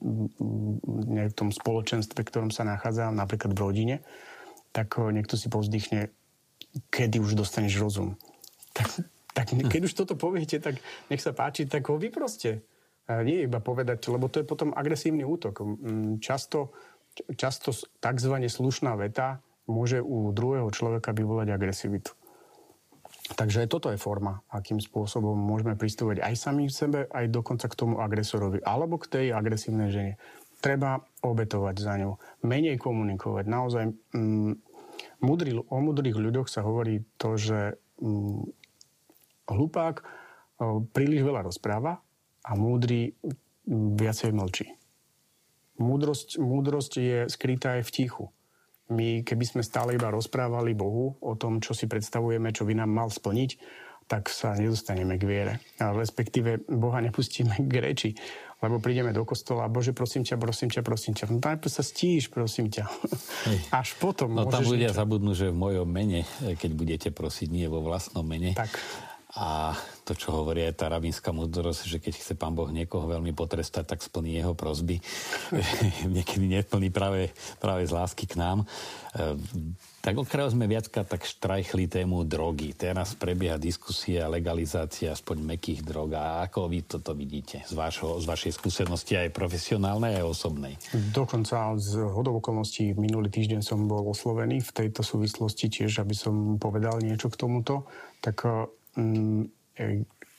[1.12, 3.96] v tom spoločenstve, v ktorom sa nachádza, napríklad v rodine,
[4.72, 6.08] tak niekto si povzdychne,
[6.90, 8.16] kedy už dostaneš rozum.
[8.72, 8.88] Tak,
[9.32, 12.64] tak keď už toto poviete, tak nech sa páči, tak ho vyproste.
[13.06, 15.62] Nie iba povedať, lebo to je potom agresívny útok.
[16.18, 16.74] Často,
[17.38, 17.70] často
[18.02, 19.38] takzvané slušná veta
[19.70, 22.12] môže u druhého človeka vyvolať agresivitu.
[23.26, 27.78] Takže toto je forma, akým spôsobom môžeme pristúvať aj sami v sebe, aj dokonca k
[27.78, 30.14] tomu agresorovi, alebo k tej agresívnej žene.
[30.62, 32.14] Treba obetovať za ňu,
[32.46, 33.44] menej komunikovať.
[33.50, 33.84] Naozaj
[34.14, 34.52] mm,
[35.26, 38.46] múdry, o múdrych ľuďoch sa hovorí to, že mm,
[39.50, 40.06] hlupák
[40.94, 41.98] príliš veľa rozpráva
[42.46, 44.66] a múdry mm, viacej mlčí.
[45.82, 48.24] Múdrosť, múdrosť je skrytá aj v tichu
[48.86, 52.90] my keby sme stále iba rozprávali Bohu o tom, čo si predstavujeme, čo by nám
[52.90, 53.50] mal splniť,
[54.06, 55.54] tak sa nedostaneme k viere.
[55.82, 58.10] Respektíve Boha nepustíme k reči,
[58.64, 61.24] lebo prídeme do kostola Bože, prosím ťa, prosím ťa, prosím ťa.
[61.28, 62.88] No najprv sa stíš, prosím ťa.
[63.48, 63.58] Hej.
[63.84, 65.00] Až potom No tam ľudia niečo...
[65.00, 68.56] zabudnú, že v mojom mene, keď budete prosiť, nie vo vlastnom mene.
[68.56, 68.72] Tak.
[69.36, 69.76] A
[70.08, 73.84] to, čo hovorí aj tá rabínska múdrosť, že keď chce pán Boh niekoho veľmi potrestať,
[73.84, 75.04] tak splní jeho prozby.
[76.16, 78.64] Niekedy neplní práve, práve z lásky k nám.
[80.06, 82.78] Tak okraj sme viacka tak štrajchli tému drogy.
[82.78, 86.14] Teraz prebieha diskusia, legalizácia aspoň mekých drog.
[86.14, 90.78] A ako vy toto vidíte z, vášho, z vašej skúsenosti aj profesionálnej, aj osobnej?
[91.10, 96.54] Dokonca z hodov okolností minulý týždeň som bol oslovený v tejto súvislosti tiež, aby som
[96.62, 97.90] povedal niečo k tomuto.
[98.22, 98.46] Tak
[98.96, 99.52] Mm,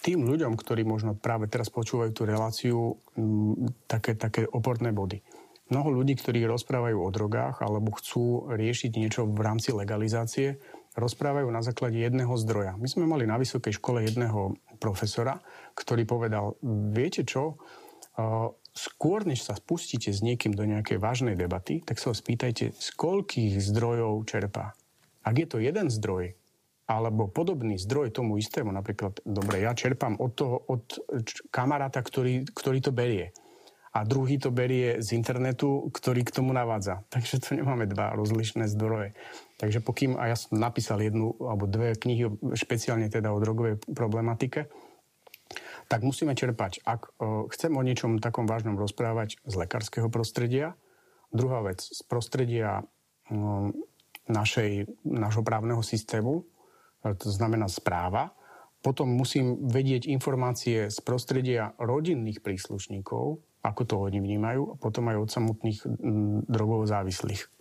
[0.01, 5.21] tým ľuďom, ktorí možno práve teraz počúvajú tú reláciu, mm, také, také oporné body.
[5.67, 10.63] Mnoho ľudí, ktorí rozprávajú o drogách alebo chcú riešiť niečo v rámci legalizácie,
[10.95, 12.79] rozprávajú na základe jedného zdroja.
[12.79, 15.43] My sme mali na vysokej škole jedného profesora,
[15.75, 16.57] ktorý povedal,
[16.95, 17.61] viete čo,
[18.73, 22.87] skôr než sa spustíte s niekým do nejakej vážnej debaty, tak sa ho spýtajte, z
[22.97, 24.73] koľkých zdrojov čerpá.
[25.21, 26.33] Ak je to jeden zdroj,
[26.87, 30.87] alebo podobný zdroj tomu istému, napríklad, dobre, ja čerpám od toho, od
[31.51, 33.35] kamaráta, ktorý, ktorý to berie.
[33.97, 37.01] A druhý to berie z internetu, ktorý k tomu navádza.
[37.13, 39.17] Takže to nemáme dva rozlišné zdroje.
[39.57, 44.69] Takže pokým, a ja som napísal jednu alebo dve knihy špeciálne teda o drogovej problematike,
[45.89, 46.85] tak musíme čerpať.
[46.85, 50.77] Ak uh, chcem o niečom takom vážnom rozprávať z lekárskeho prostredia,
[51.33, 52.85] druhá vec, z prostredia
[53.33, 53.73] um,
[54.29, 56.45] našej, našho právneho systému,
[57.01, 58.35] to znamená správa.
[58.83, 65.17] Potom musím vedieť informácie z prostredia rodinných príslušníkov, ako to oni vnímajú, a potom aj
[65.19, 65.79] od samotných
[66.47, 67.51] drogovo závislých.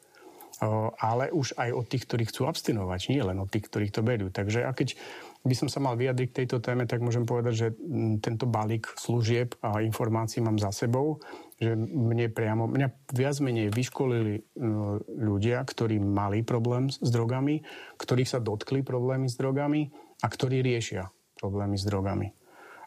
[0.97, 4.33] Ale už aj od tých, ktorí chcú abstinovať, nie len od tých, ktorých to berú.
[4.33, 4.97] Takže a keď
[5.45, 7.69] by som sa mal vyjadriť k tejto téme, tak môžem povedať, že
[8.25, 11.21] tento balík služieb a informácií mám za sebou
[11.57, 17.65] že mne priamo, mňa viac menej vyškolili no, ľudia, ktorí mali problém s drogami,
[17.97, 19.89] ktorých sa dotkli problémy s drogami
[20.21, 21.09] a ktorí riešia
[21.41, 22.29] problémy s drogami.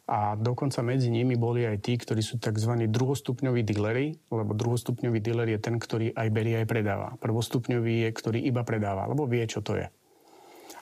[0.10, 2.90] A dokonca medzi nimi boli aj tí, ktorí sú tzv.
[2.90, 7.14] druhostupňoví dealery, lebo druhostupňový dealer je ten, ktorý aj berie, aj predáva.
[7.22, 9.86] Prvostupňový je, ktorý iba predáva, lebo vie, čo to je.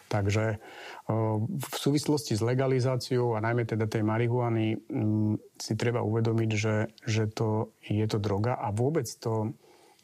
[0.07, 0.63] Takže
[1.51, 4.79] v súvislosti s legalizáciou a najmä teda tej marihuany
[5.59, 9.51] si treba uvedomiť, že, že to je to droga a vôbec to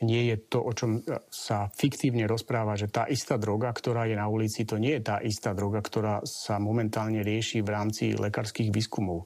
[0.04, 1.00] nie je to, o čom
[1.32, 5.18] sa fiktívne rozpráva, že tá istá droga, ktorá je na ulici, to nie je tá
[5.24, 9.24] istá droga, ktorá sa momentálne rieši v rámci lekárskych výskumov.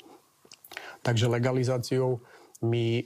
[1.01, 2.21] Takže legalizáciou
[2.63, 3.01] my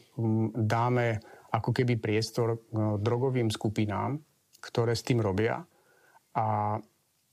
[0.56, 2.64] dáme ako keby priestor
[3.00, 4.20] drogovým skupinám,
[4.64, 5.60] ktoré s tým robia
[6.36, 6.78] a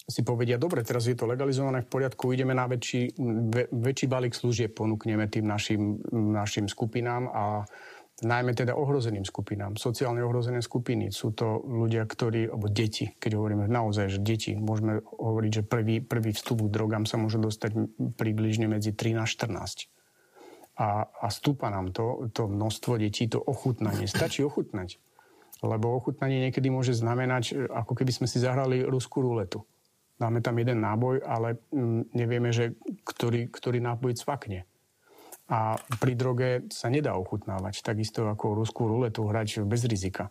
[0.09, 3.12] si povedia, dobre, teraz je to legalizované v poriadku, ideme na väčší,
[3.68, 7.68] väčší balík služieb, ponúkneme tým našim, našim skupinám a
[8.24, 9.78] najmä teda ohrozeným skupinám.
[9.78, 15.02] Sociálne ohrozené skupiny sú to ľudia, ktorí, alebo deti, keď hovoríme naozaj, že deti, môžeme
[15.02, 17.74] hovoriť, že prvý, prvý vstup k drogám sa môže dostať
[18.18, 19.90] približne medzi 13 a 14.
[20.78, 24.07] A, a stúpa nám to, to množstvo detí, to ochutnanie.
[24.07, 25.02] Stačí ochutnať.
[25.59, 29.66] Lebo ochutnanie niekedy môže znamenať, ako keby sme si zahrali ruskú ruletu
[30.18, 32.74] dáme tam jeden náboj, ale mm, nevieme, že
[33.07, 34.66] ktorý, ktorý náboj cvakne.
[35.48, 40.28] A pri droge sa nedá ochutnávať, takisto ako ruskú ruletu hrať bez rizika.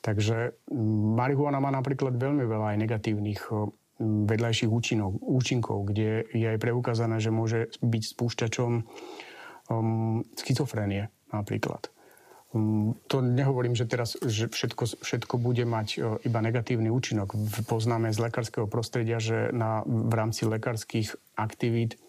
[0.00, 6.46] Takže mm, marihuana má napríklad veľmi veľa aj negatívnych mm, vedľajších účinov, účinkov, kde je
[6.46, 8.70] aj preukázané, že môže byť spúšťačom
[9.68, 11.92] um, schizofrénie napríklad.
[12.56, 17.34] Mm, to nehovorím, že teraz že všetko, všetko bude mať e, iba negatívny účinok.
[17.68, 22.00] Poznáme z lekárskeho prostredia, že na, v rámci lekárskych aktivít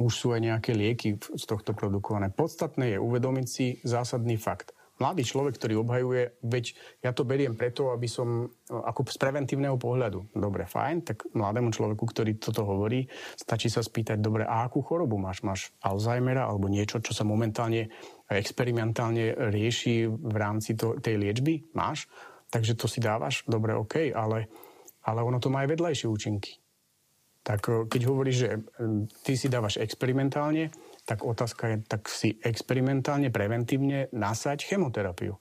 [0.00, 2.32] už sú aj nejaké lieky z tohto produkované.
[2.32, 6.64] Podstatné je uvedomiť si zásadný fakt mladý človek, ktorý obhajuje, veď
[7.02, 11.74] ja to beriem preto, aby som, e, ako z preventívneho pohľadu, dobre, fajn, tak mladému
[11.74, 15.42] človeku, ktorý toto hovorí, stačí sa spýtať, dobre, a akú chorobu máš?
[15.42, 17.90] Máš Alzheimera alebo niečo, čo sa momentálne
[18.30, 21.74] experimentálne rieši v rámci to, tej liečby?
[21.74, 22.06] Máš?
[22.54, 23.42] Takže to si dávaš?
[23.50, 24.46] Dobre, OK, ale,
[25.02, 26.61] ale ono to má aj vedľajšie účinky.
[27.42, 28.50] Tak e, keď hovoríš, že
[29.26, 30.70] ty si dávaš experimentálne,
[31.02, 35.34] tak otázka je, tak si experimentálne, preventívne nasaď chemoterapiu.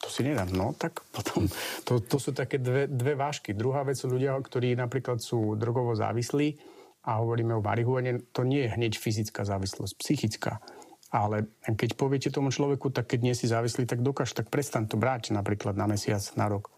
[0.00, 0.48] To si nedám.
[0.56, 1.44] No, tak potom,
[1.84, 3.52] to, to sú také dve, dve vážky.
[3.52, 6.56] Druhá vec sú ľudia, ktorí napríklad sú drogovo závislí
[7.04, 10.64] a hovoríme o marihuane, to nie je hneď fyzická závislosť, psychická.
[11.12, 14.96] Ale keď poviete tomu človeku, tak keď nie si závislý, tak dokáž, tak prestan to
[14.96, 16.72] brať napríklad na mesiac, na rok.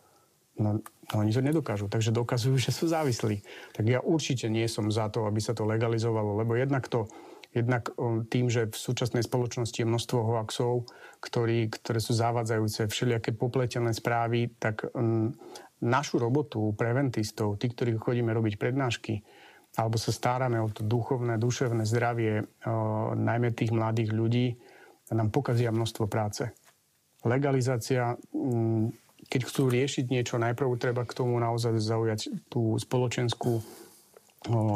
[0.63, 0.79] No,
[1.11, 3.43] no oni to nedokážu, takže dokazujú, že sú závislí.
[3.75, 7.11] Tak ja určite nie som za to, aby sa to legalizovalo, lebo jednak to,
[7.51, 7.91] jednak
[8.31, 10.87] tým, že v súčasnej spoločnosti je množstvo hoaxov,
[11.19, 15.35] ktorí, ktoré sú zavádzajúce, všelijaké popletené správy, tak um,
[15.83, 19.21] našu robotu preventistov, tí, ktorí chodíme robiť prednášky,
[19.75, 24.47] alebo sa staráme o to duchovné, duševné zdravie, o, najmä tých mladých ľudí,
[25.13, 26.49] nám pokazia množstvo práce.
[27.27, 29.02] Legalizácia, mm,
[29.33, 33.65] keď chcú riešiť niečo, najprv treba k tomu naozaj zaujať tú spoločenskú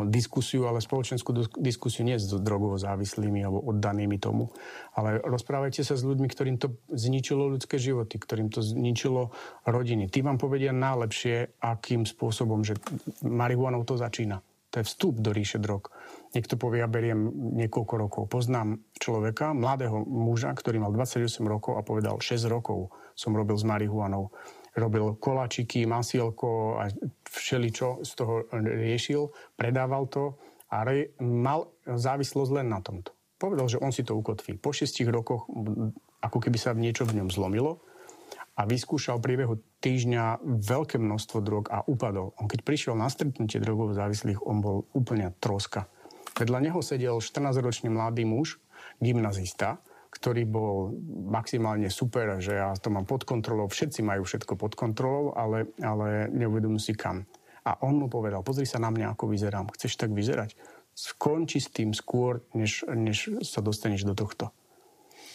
[0.09, 4.55] diskusiu, ale spoločenskú diskusiu nie s drogovo závislými alebo oddanými tomu,
[4.95, 9.35] ale rozprávajte sa s ľuďmi, ktorým to zničilo ľudské životy, ktorým to zničilo
[9.67, 10.07] rodiny.
[10.07, 12.79] Tí vám povedia najlepšie, akým spôsobom, že
[13.27, 14.39] marihuanou to začína.
[14.71, 15.91] To je vstup do ríše drog.
[16.37, 18.23] Niekto povie, ja beriem niekoľko rokov.
[18.29, 23.65] Poznám človeka, mladého muža, ktorý mal 28 rokov a povedal, 6 rokov som robil s
[23.65, 24.29] marihuanou.
[24.77, 26.93] Robil koláčiky, masielko a
[27.25, 30.37] všeličo z toho riešil, predával to
[30.69, 33.17] a re, mal závislosť len na tomto.
[33.41, 34.61] Povedal, že on si to ukotví.
[34.61, 35.49] Po 6 rokoch,
[36.21, 37.81] ako keby sa niečo v ňom zlomilo,
[38.57, 42.33] a vyskúšal priebehu týždňa veľké množstvo drog a upadol.
[42.41, 45.85] On keď prišiel na stretnutie drogov závislých, on bol úplne troska.
[46.37, 48.61] Vedľa neho sedel 14-ročný mladý muž,
[49.01, 49.81] gymnazista,
[50.13, 50.97] ktorý bol
[51.29, 56.29] maximálne super, že ja to mám pod kontrolou, všetci majú všetko pod kontrolou, ale, ale
[56.33, 57.25] neuvedomujú si kam.
[57.67, 59.69] A on mu povedal, pozri sa na mňa, ako vyzerám.
[59.75, 60.55] Chceš tak vyzerať?
[60.97, 64.55] Skonči s tým skôr, než, než sa dostaneš do tohto.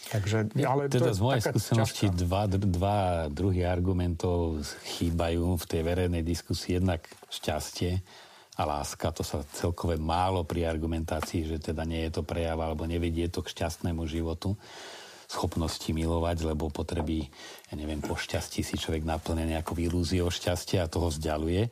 [0.09, 4.59] Takže, ale teda z mojej skúsenosti dva, dva druhy argumentov
[4.97, 6.81] chýbajú v tej verejnej diskusii.
[6.81, 8.03] Jednak šťastie
[8.59, 12.83] a láska, to sa celkové málo pri argumentácii, že teda nie je to prejav alebo
[12.83, 14.59] nevedie to k šťastnému životu
[15.31, 17.31] schopnosti milovať, lebo potreby,
[17.71, 21.71] ja neviem, po šťastí si človek naplne nejakou ilúziou šťastia a toho vzdialuje e,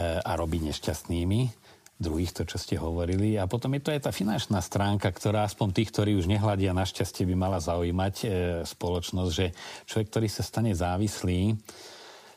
[0.00, 1.52] a robí nešťastnými
[2.00, 3.36] druhých, to čo ste hovorili.
[3.36, 7.28] A potom je to aj tá finančná stránka, ktorá aspoň tých, ktorí už nehľadia, našťastie
[7.28, 8.26] by mala zaujímať e,
[8.64, 9.52] spoločnosť, že
[9.84, 11.52] človek, ktorý sa stane závislý,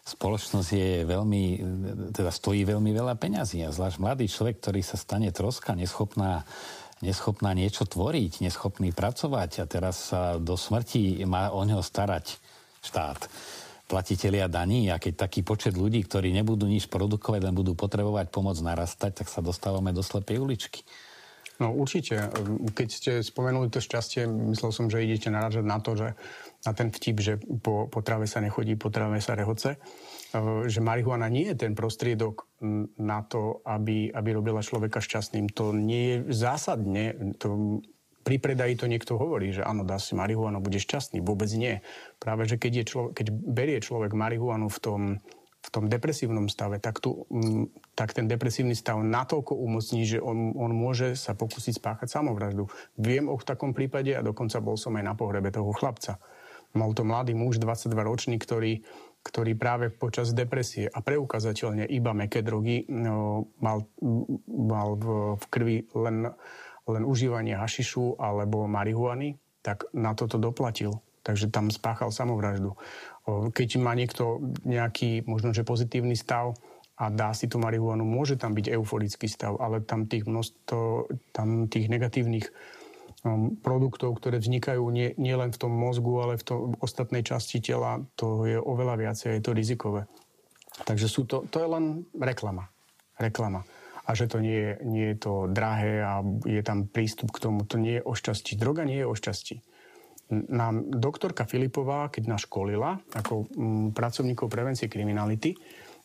[0.05, 1.43] spoločnosť je veľmi,
[2.13, 3.65] teda stojí veľmi veľa peňazí.
[3.65, 6.45] A zvlášť mladý človek, ktorý sa stane troska, neschopná
[7.03, 12.39] neschopná niečo tvoriť, neschopný pracovať a teraz sa do smrti má o neho starať
[12.79, 13.27] štát
[13.85, 18.57] platitelia daní a keď taký počet ľudí, ktorí nebudú nič produkovať, len budú potrebovať pomoc
[18.57, 20.81] narastať, tak sa dostávame do slepej uličky.
[21.55, 22.27] No určite.
[22.75, 26.11] Keď ste spomenuli to šťastie, myslel som, že idete naražať na to, že
[26.65, 29.77] na ten vtip, že po, po tráve sa nechodí, po tráve sa rehoce, e,
[30.65, 32.49] že marihuana nie je ten prostriedok
[32.97, 35.53] na to, aby, aby robila človeka šťastným.
[35.53, 37.79] To nie je zásadne, to
[38.25, 41.21] pri predaji to niekto hovorí, že áno, dá si marihuanu, bude šťastný.
[41.21, 41.85] Vôbec nie.
[42.17, 45.01] Práve, že keď, je človek, keď berie človek marihuanu v tom,
[45.61, 47.29] v tom depresívnom stave, tak, tu,
[47.93, 52.65] tak ten depresívny stav natoľko umocní, že on, on môže sa pokúsiť spáchať samovraždu.
[52.97, 56.17] Viem o takom prípade a dokonca bol som aj na pohrebe toho chlapca.
[56.75, 58.83] Mal to mladý muž, 22-ročný, ktorý,
[59.23, 63.87] ktorý práve počas depresie a preukazateľne iba meké drogy no, mal,
[64.45, 65.05] mal v,
[65.39, 66.29] v krvi len
[66.85, 71.01] len užívanie hašišu alebo marihuany, tak na toto doplatil.
[71.25, 72.77] Takže tam spáchal samovraždu.
[73.25, 76.53] Keď má niekto nejaký možno, že pozitívny stav
[77.01, 81.65] a dá si tú marihuanu, môže tam byť euforický stav, ale tam tých množstvo, tam
[81.65, 82.53] tých negatívnych
[83.65, 88.45] produktov, ktoré vznikajú nie, nie v tom mozgu, ale v tom ostatnej časti tela, to
[88.45, 90.05] je oveľa viacej, je to rizikové.
[90.85, 92.69] Takže sú to, to je len reklama.
[93.17, 93.65] Reklama
[94.05, 97.65] a že to nie je, nie je to drahé a je tam prístup k tomu.
[97.65, 98.53] To nie je o šťastí.
[98.53, 99.55] Droga nie je o šťastí.
[100.29, 105.57] Nám doktorka Filipová, keď nás školila ako m, mm, pracovníkov prevencie kriminality,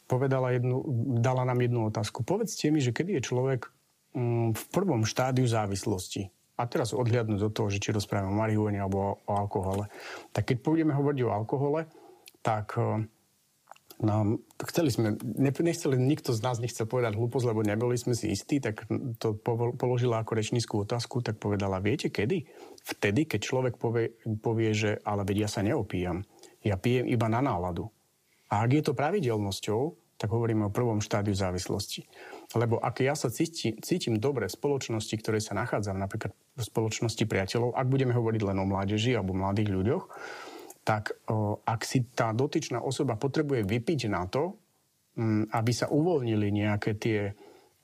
[0.08, 0.80] povedala jednu,
[1.20, 2.24] dala nám jednu otázku.
[2.24, 3.68] Povedzte mi, že kedy je človek
[4.16, 6.32] m, mm, v prvom štádiu závislosti.
[6.60, 9.88] A teraz odhliadnúť do toho, že či rozprávame o marihuane alebo o, alkohole.
[10.36, 11.88] Tak keď pôjdeme hovoriť o alkohole,
[12.44, 12.76] tak
[14.00, 18.56] No, chceli sme, nechceli, nikto z nás nechcel povedať hlúposť, lebo neboli sme si istí,
[18.56, 18.88] tak
[19.20, 19.36] to
[19.76, 22.48] položila ako rečníckú otázku, tak povedala, viete kedy?
[22.80, 26.24] Vtedy, keď človek povie, povie že ale vedia ja sa neopíjam.
[26.64, 27.92] Ja pijem iba na náladu.
[28.48, 29.80] A ak je to pravidelnosťou,
[30.16, 32.08] tak hovoríme o prvom štádiu závislosti.
[32.50, 37.22] Lebo ak ja sa cítim, cítim dobre v spoločnosti, ktoré sa nachádzam, napríklad v spoločnosti
[37.22, 40.04] priateľov, ak budeme hovoriť len o mládeži alebo mladých ľuďoch,
[40.82, 44.58] tak o, ak si tá dotyčná osoba potrebuje vypiť na to,
[45.14, 47.20] m, aby sa uvoľnili nejaké tie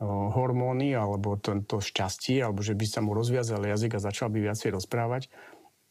[0.03, 4.35] o, hormóny alebo to, to šťastie, alebo že by sa mu rozviazal jazyk a začal
[4.35, 5.31] by viacej rozprávať,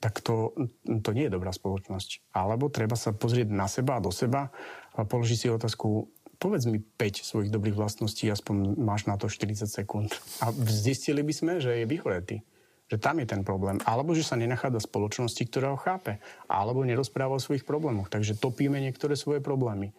[0.04, 0.52] tak to,
[0.84, 2.36] to nie je dobrá spoločnosť.
[2.36, 4.52] Alebo treba sa pozrieť na seba a do seba
[4.92, 6.12] a položiť si otázku,
[6.46, 10.14] povedz mi 5 svojich dobrých vlastností, aspoň máš na to 40 sekúnd.
[10.46, 12.46] A zistili by sme, že je vyhoretý.
[12.86, 13.82] Že tam je ten problém.
[13.82, 16.22] Alebo že sa nenachádza spoločnosti, ktorá ho chápe.
[16.46, 18.14] Alebo nerozpráva o svojich problémoch.
[18.14, 19.98] Takže topíme niektoré svoje problémy.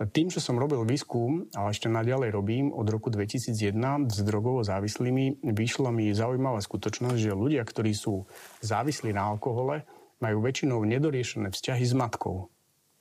[0.00, 5.44] Tým, že som robil výskum, a ešte naďalej robím, od roku 2001 s drogovo závislými,
[5.44, 8.28] vyšla mi zaujímavá skutočnosť, že ľudia, ktorí sú
[8.64, 9.84] závislí na alkohole,
[10.20, 12.48] majú väčšinou nedoriešené vzťahy s matkou.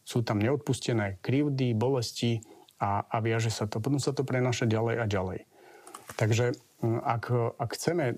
[0.04, 2.44] Sú tam neodpustené krivdy, bolesti,
[2.80, 3.84] a, a viaže sa to.
[3.84, 5.39] Potom sa to prenáša ďalej a ďalej.
[6.15, 6.56] Takže
[7.04, 7.24] ak,
[7.60, 8.15] ak chceme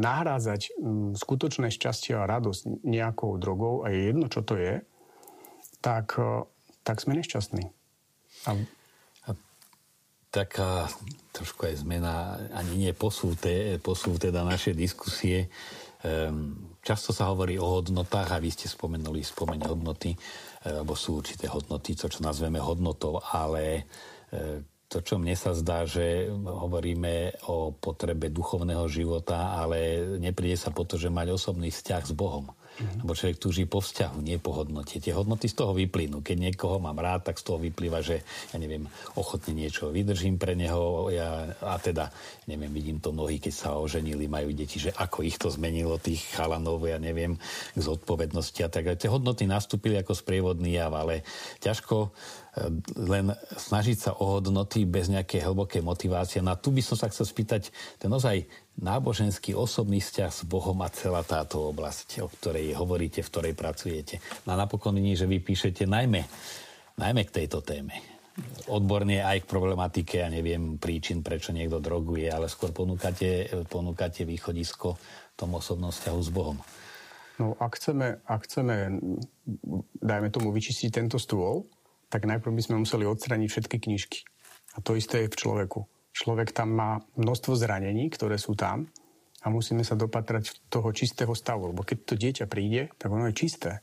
[0.00, 0.70] nahrázať
[1.18, 4.80] skutočné šťastie a radosť nejakou drogou, a je jedno, čo to je,
[5.82, 6.16] tak,
[6.86, 7.68] tak sme nešťastní.
[8.48, 8.50] A...
[9.28, 9.30] a
[10.30, 10.88] taká
[11.34, 15.50] trošku aj zmena, ani nie posúv, te, posúv teda naše diskusie.
[16.06, 20.12] Um, často sa hovorí o hodnotách a vy ste spomenuli spomene hodnoty,
[20.68, 23.88] alebo sú určité hodnoty, to čo nazveme hodnotou, ale
[24.34, 30.70] E, to, čo mne sa zdá, že hovoríme o potrebe duchovného života, ale nepríde sa
[30.70, 32.54] po to, že mať osobný vzťah s Bohom.
[32.74, 33.00] Mm-hmm.
[33.06, 34.98] Lebo človek túži po vzťahu, nie po hodnote.
[34.98, 36.26] Tie hodnoty z toho vyplynú.
[36.26, 40.58] Keď niekoho mám rád, tak z toho vyplýva, že ja neviem, ochotne niečo vydržím pre
[40.58, 42.10] neho ja, a teda,
[42.50, 46.26] neviem, vidím to mnohí, keď sa oženili, majú deti, že ako ich to zmenilo, tých
[46.34, 47.38] chalanov, ja neviem,
[47.74, 48.98] k zodpovednosti a tak.
[48.98, 51.22] Tie hodnoty nastúpili ako sprievodný jav, ale
[51.62, 52.10] ťažko
[52.94, 56.38] len snažiť sa o hodnoty bez nejakej hlbokej motivácie.
[56.38, 58.46] No a tu by som sa chcel spýtať, ten ozaj
[58.78, 64.22] náboženský osobný vzťah s Bohom a celá táto oblasť, o ktorej hovoríte, v ktorej pracujete.
[64.46, 66.22] No a napokon nie, že vy píšete najmä,
[66.98, 67.98] najmä k tejto téme.
[68.66, 74.98] Odborne aj k problematike, ja neviem príčin, prečo niekto droguje, ale skôr ponúkate, ponúkate východisko
[75.34, 76.58] tom osobnom vzťahu s Bohom.
[77.34, 78.94] No, ak chceme, ak chceme,
[79.98, 81.66] dajme tomu, vyčistiť tento stôl,
[82.14, 84.22] tak najprv by sme museli odstraniť všetky knižky.
[84.78, 85.82] A to isté je v človeku.
[86.14, 88.86] Človek tam má množstvo zranení, ktoré sú tam
[89.42, 91.74] a musíme sa dopatrať toho čistého stavu.
[91.74, 93.82] Lebo keď to dieťa príde, tak ono je čisté.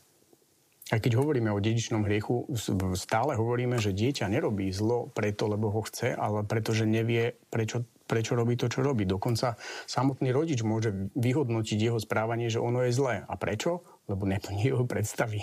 [0.91, 2.48] A keď hovoríme o dedičnom hriechu,
[2.96, 7.84] stále hovoríme, že dieťa nerobí zlo preto, lebo ho chce, ale preto, že nevie, prečo,
[8.08, 9.04] prečo robí to, čo robí.
[9.08, 13.28] Dokonca samotný rodič môže vyhodnotiť jeho správanie, že ono je zlé.
[13.28, 13.84] A prečo?
[14.12, 15.41] Lebo neplní jeho predstavy.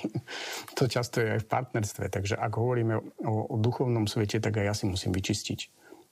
[0.77, 2.05] to často je aj v partnerstve.
[2.13, 5.61] Takže ak hovoríme o, o duchovnom svete, tak aj ja si musím vyčistiť.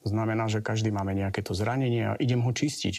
[0.06, 2.94] To znamená, že každý máme nejaké to zranenie a idem ho čistiť.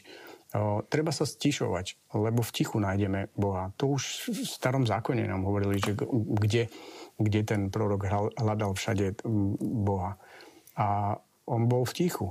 [0.55, 3.71] O, treba sa stišovať, lebo v tichu nájdeme Boha.
[3.79, 6.67] To už v starom zákone nám hovorili, že kde,
[7.15, 9.23] kde ten prorok hľadal všade
[9.87, 10.19] Boha.
[10.75, 11.15] A
[11.47, 12.27] on bol v tichu.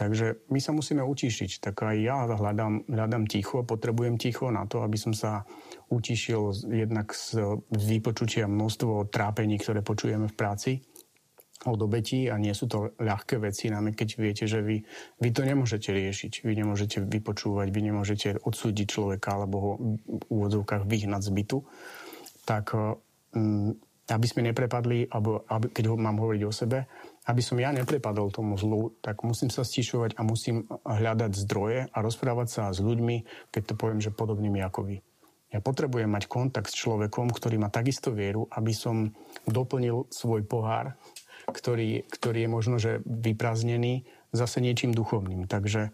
[0.00, 1.60] Takže my sa musíme utišiť.
[1.60, 5.44] Tak aj ja hľadám, hľadám ticho, potrebujem ticho na to, aby som sa
[5.92, 10.72] utišil jednak z, vypočutia množstvo trápení, ktoré počujeme v práci
[11.68, 14.80] od obetí a nie sú to ľahké veci, najmä keď viete, že vy,
[15.20, 19.72] vy to nemôžete riešiť, vy nemôžete vypočúvať, vy nemôžete odsúdiť človeka alebo ho
[20.08, 21.58] v úvodzovkách vyhnať z bytu,
[22.48, 23.76] tak um,
[24.08, 26.88] aby sme neprepadli, alebo aby, keď ho mám hovoriť o sebe,
[27.30, 31.96] aby som ja neprepadol tomu zlu, tak musím sa stišovať a musím hľadať zdroje a
[32.02, 34.96] rozprávať sa s ľuďmi, keď to poviem, že podobnými ako vy.
[35.50, 39.14] Ja potrebujem mať kontakt s človekom, ktorý má takisto vieru, aby som
[39.46, 40.94] doplnil svoj pohár,
[41.50, 45.50] ktorý, ktorý je možno, že vyprázdnený zase niečím duchovným.
[45.50, 45.90] Takže...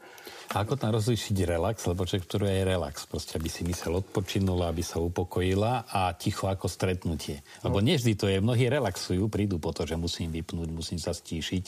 [0.53, 4.71] A ako tam rozlišiť relax, lebo človek, ktorý je relax, proste aby si mysel odpočinula,
[4.71, 7.43] aby sa upokojila a ticho ako stretnutie.
[7.65, 7.87] Lebo no.
[7.89, 11.65] nevždy to je, mnohí relaxujú, prídu po to, že musím vypnúť, musím sa stíšiť,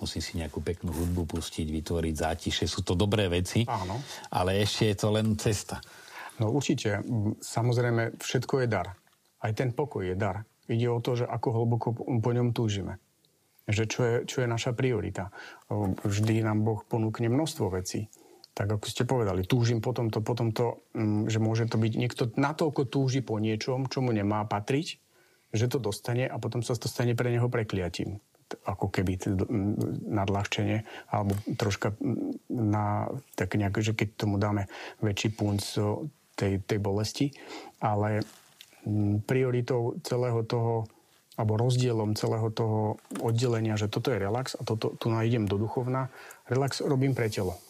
[0.00, 2.64] musím si nejakú peknú hudbu pustiť, vytvoriť zátiše.
[2.66, 4.00] Sú to dobré veci, Áno.
[4.32, 5.78] ale ešte je to len cesta.
[6.42, 7.00] No určite.
[7.40, 8.92] Samozrejme, všetko je dar.
[9.40, 10.44] Aj ten pokoj je dar.
[10.66, 12.98] Ide o to, že ako hlboko po ňom túžime
[13.66, 15.34] že čo je, čo je naša priorita.
[16.06, 18.06] Vždy nám Boh ponúkne množstvo vecí.
[18.56, 22.22] Tak ako ste povedali, túžim potom to, potom to, mm, že môže to byť, niekto
[22.40, 24.96] natoľko túži po niečom, čo mu nemá patriť,
[25.52, 28.16] že to dostane a potom sa to stane pre neho prekliatím.
[28.64, 29.18] Ako keby
[30.08, 31.98] nadľahčenie, alebo troška
[32.48, 34.70] na, tak nejak, že keď tomu dáme
[35.02, 35.60] väčší punc
[36.38, 37.34] tej, tej bolesti.
[37.82, 38.22] Ale
[39.26, 40.86] prioritou celého toho
[41.36, 46.08] alebo rozdielom celého toho oddelenia, že toto je relax a toto, tu nájdem do duchovna.
[46.48, 47.60] Relax robím pre telo.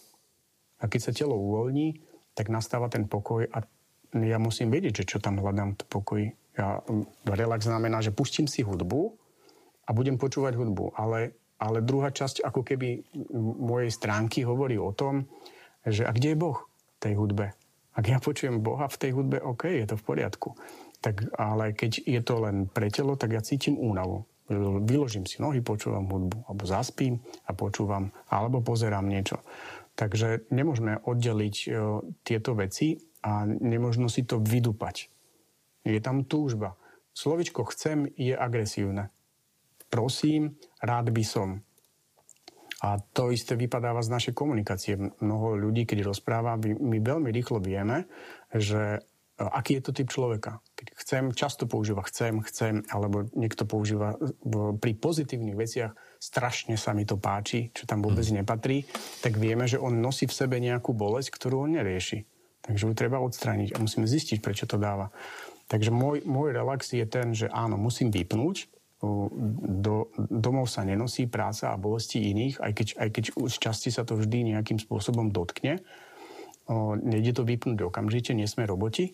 [0.79, 1.99] A keď sa telo uvoľní,
[2.39, 3.67] tak nastáva ten pokoj a
[4.15, 6.23] ja musím vedieť, že čo tam hľadám v pokoj.
[6.57, 6.81] Ja,
[7.27, 9.13] relax znamená, že pustím si hudbu
[9.85, 10.97] a budem počúvať hudbu.
[10.97, 13.03] Ale, ale druhá časť ako keby
[13.61, 15.27] mojej stránky hovorí o tom,
[15.85, 16.59] že a kde je Boh
[16.97, 17.53] v tej hudbe?
[17.97, 20.53] Ak ja počujem Boha v tej hudbe, OK, je to v poriadku.
[21.01, 24.25] Tak, ale keď je to len pre telo, tak ja cítim únavu.
[24.87, 29.43] Vyložím si nohy, počúvam hudbu, alebo zaspím a počúvam, alebo pozerám niečo.
[29.99, 31.69] Takže nemôžeme oddeliť e,
[32.23, 35.11] tieto veci a nemôžno si to vydupať.
[35.83, 36.79] Je tam túžba.
[37.17, 39.09] Slovičko chcem je agresívne.
[39.89, 41.49] Prosím, rád by som.
[42.85, 45.01] A to isté vypadáva z našej komunikácie.
[45.01, 48.05] Mnoho ľudí, keď rozpráva, my, my veľmi rýchlo vieme,
[48.53, 49.01] že
[49.37, 50.65] aký je to typ človeka.
[50.77, 54.17] Keď chcem, často používa chcem, chcem, alebo niekto používa
[54.81, 58.43] pri pozitívnych veciach strašne sa mi to páči, čo tam vôbec hmm.
[58.43, 58.89] nepatrí,
[59.21, 62.25] tak vieme, že on nosí v sebe nejakú bolesť, ktorú on nerieši.
[62.65, 65.13] Takže ju treba odstrániť a musíme zistiť, prečo to dáva.
[65.71, 68.71] Takže môj, môj relax je ten, že áno, musím vypnúť,
[69.03, 74.09] do, domov sa nenosí práca a bolesti iných, aj keď, aj keď z časti sa
[74.09, 75.85] to vždy nejakým spôsobom dotkne.
[76.67, 79.13] O, nejde to vypnúť okamžite, nie sme roboti.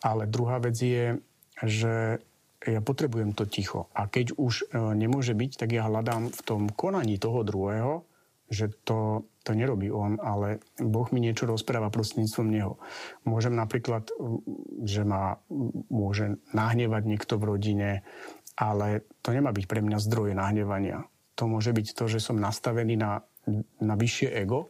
[0.00, 1.20] Ale druhá vec je,
[1.60, 2.24] že
[2.62, 3.90] ja potrebujem to ticho.
[3.92, 8.06] A keď už e, nemôže byť, tak ja hľadám v tom konaní toho druhého,
[8.52, 12.76] že to, to nerobí on, ale Boh mi niečo rozpráva prostredníctvom neho.
[13.24, 14.12] Môžem napríklad,
[14.84, 15.40] že ma
[15.88, 17.90] môže nahnevať niekto v rodine,
[18.54, 21.08] ale to nemá byť pre mňa zdroje nahnevania.
[21.40, 23.24] To môže byť to, že som nastavený na,
[23.80, 24.68] na vyššie ego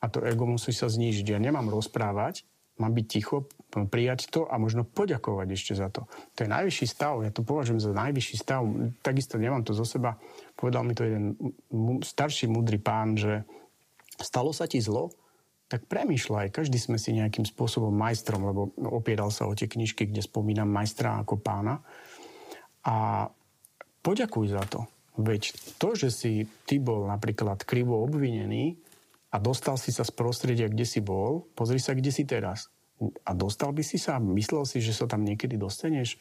[0.00, 1.36] a to ego musí sa znížiť.
[1.36, 2.48] Ja nemám rozprávať,
[2.80, 6.10] mám byť ticho, prijať to a možno poďakovať ešte za to.
[6.34, 8.66] To je najvyšší stav, ja to považujem za najvyšší stav.
[9.04, 10.18] Takisto nemám to zo seba.
[10.58, 11.38] Povedal mi to jeden
[12.02, 13.46] starší, mudrý pán, že
[14.18, 15.14] stalo sa ti zlo,
[15.70, 16.50] tak premýšľaj.
[16.50, 21.22] Každý sme si nejakým spôsobom majstrom, lebo opieral sa o tie knižky, kde spomínam majstra
[21.22, 21.78] ako pána
[22.82, 23.28] a
[24.02, 24.82] poďakuj za to.
[25.20, 26.32] Veď to, že si
[26.66, 28.89] ty bol napríklad krivo obvinený
[29.30, 32.66] a dostal si sa z prostredia, kde si bol, pozri sa, kde si teraz.
[33.00, 36.18] A dostal by si sa, myslel si, že sa tam niekedy dostaneš,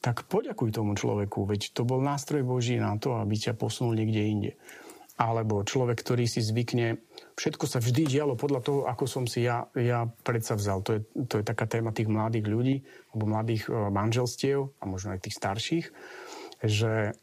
[0.00, 4.22] tak poďakuj tomu človeku, veď to bol nástroj Boží na to, aby ťa posunul niekde
[4.22, 4.52] inde.
[5.14, 6.98] Alebo človek, ktorý si zvykne,
[7.38, 10.82] všetko sa vždy dialo podľa toho, ako som si ja, ja predsa vzal.
[10.84, 12.76] To je, to je taká téma tých mladých ľudí,
[13.14, 15.86] alebo mladých e, manželstiev, a možno aj tých starších,
[16.66, 17.14] že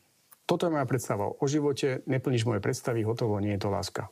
[0.47, 4.09] toto je moja predstava o živote, neplníš moje predstavy, hotovo, nie je to láska.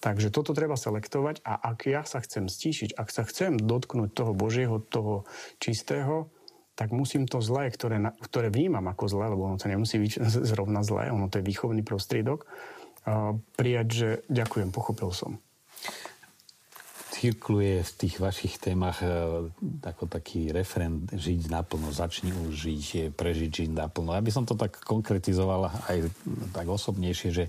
[0.00, 4.32] Takže toto treba selektovať a ak ja sa chcem stíšiť, ak sa chcem dotknúť toho
[4.36, 5.24] Božieho, toho
[5.56, 6.28] čistého,
[6.76, 10.12] tak musím to zlé, ktoré, ktoré vnímam ako zlé, lebo ono to nemusí byť
[10.52, 12.44] zrovna zlé, ono to je výchovný prostriedok,
[13.56, 15.38] prijať, že ďakujem, pochopil som.
[17.16, 19.08] Cirkluje v tých vašich témach e,
[19.80, 22.84] ako taký referent žiť naplno, začni už žiť,
[23.16, 24.12] prežiť žiť naplno.
[24.12, 26.12] Ja by som to tak konkretizoval aj
[26.52, 27.44] tak osobnejšie, že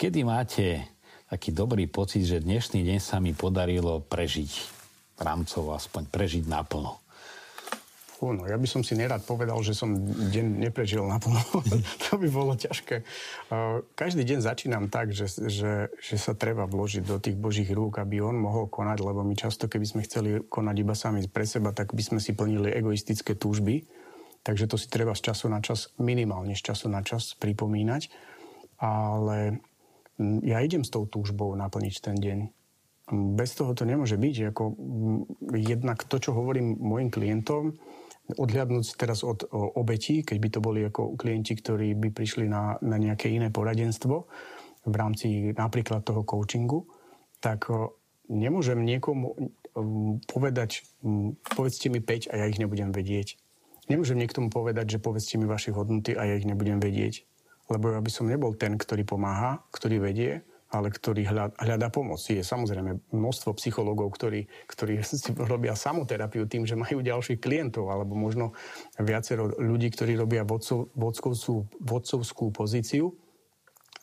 [0.00, 0.88] kedy máte
[1.30, 4.50] taký dobrý pocit, že dnešný deň sa mi podarilo prežiť
[5.22, 6.98] rámcovo aspoň, prežiť naplno.
[8.18, 11.40] Fú, no, ja by som si nerad povedal, že som deň neprežil naplno.
[12.04, 13.06] to by bolo ťažké.
[13.94, 18.20] Každý deň začínam tak, že, že, že sa treba vložiť do tých božích rúk, aby
[18.20, 21.94] on mohol konať, lebo my často, keby sme chceli konať iba sami pre seba, tak
[21.94, 23.86] by sme si plnili egoistické túžby.
[24.42, 28.10] Takže to si treba z času na čas, minimálne z času na čas pripomínať.
[28.80, 29.60] Ale
[30.44, 32.38] ja idem s tou túžbou naplniť ten deň.
[33.34, 34.54] Bez toho to nemôže byť.
[34.54, 34.64] Ako,
[35.56, 37.74] jednak to, čo hovorím mojim klientom,
[38.30, 42.94] odhľadnúť teraz od obetí, keď by to boli ako klienti, ktorí by prišli na, na
[43.00, 44.30] nejaké iné poradenstvo
[44.86, 46.86] v rámci napríklad toho coachingu,
[47.42, 47.66] tak
[48.30, 49.34] nemôžem niekomu
[50.30, 50.86] povedať,
[51.42, 53.34] povedzte mi 5 a ja ich nebudem vedieť.
[53.90, 57.26] Nemôžem niekomu povedať, že povedzte mi vaše hodnoty a ja ich nebudem vedieť.
[57.70, 61.26] Lebo ja by som nebol ten, ktorý pomáha, ktorý vedie, ale ktorý
[61.58, 62.22] hľadá pomoc.
[62.22, 68.14] Je samozrejme množstvo psychológov, ktorí, ktorí si robia samoterapiu tým, že majú ďalších klientov, alebo
[68.14, 68.54] možno
[68.98, 73.14] viacero ľudí, ktorí robia vodcov, vodcovskú, pozíciu,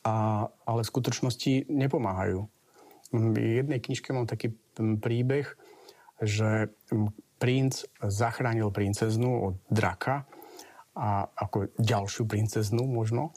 [0.03, 2.47] a, ale v skutočnosti nepomáhajú.
[3.15, 5.47] V jednej knižke mám taký príbeh,
[6.19, 6.71] že
[7.39, 10.27] princ zachránil princeznu od draka
[10.97, 13.31] a ako ďalšiu princeznu možno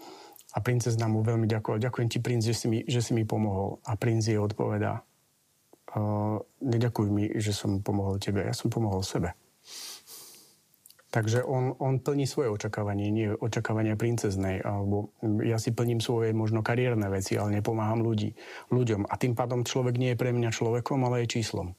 [0.51, 1.82] a princezna mu veľmi ďakovala.
[1.82, 3.78] Ďakujem ti, princ, že si mi, že si mi pomohol.
[3.86, 5.03] A princ jej odpovedá,
[5.94, 9.38] uh, neďakuj mi, že som pomohol tebe, ja som pomohol sebe.
[11.11, 14.62] Takže on, on plní svoje očakávanie, nie očakávania princeznej.
[14.62, 15.11] Alebo
[15.42, 18.38] ja si plním svoje možno kariérne veci, ale nepomáham ľudí,
[18.70, 19.11] ľuďom.
[19.11, 21.74] A tým pádom človek nie je pre mňa človekom, ale je číslom.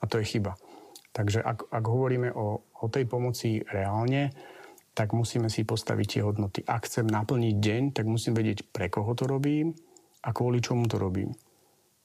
[0.00, 0.60] A to je chyba.
[1.16, 4.36] Takže ak, ak hovoríme o, o tej pomoci reálne,
[4.94, 6.60] tak musíme si postaviť tie hodnoty.
[6.66, 9.74] Ak chcem naplniť deň, tak musím vedieť, pre koho to robím
[10.20, 11.32] a kvôli čomu to robím.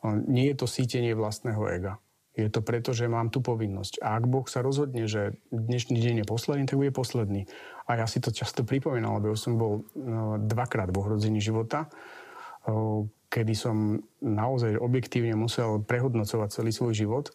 [0.05, 1.97] Nie je to sítenie vlastného ega.
[2.35, 4.03] Je to preto, že mám tú povinnosť.
[4.03, 7.47] A ak Boh sa rozhodne, že dnešný deň je posledný, tak bude posledný.
[7.87, 11.87] A ja si to často pripomínal, lebo som bol no, dvakrát v ohrození života,
[13.31, 17.25] kedy som naozaj objektívne musel prehodnocovať celý svoj život.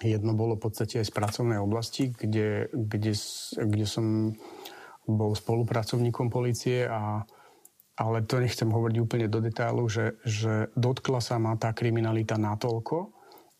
[0.00, 3.12] Jedno bolo v podstate aj z pracovnej oblasti, kde, kde,
[3.60, 4.38] kde som
[5.08, 7.24] bol spolupracovníkom policie a
[8.00, 13.12] ale to nechcem hovoriť úplne do detailu, že, že dotkla sa ma tá kriminalita natoľko,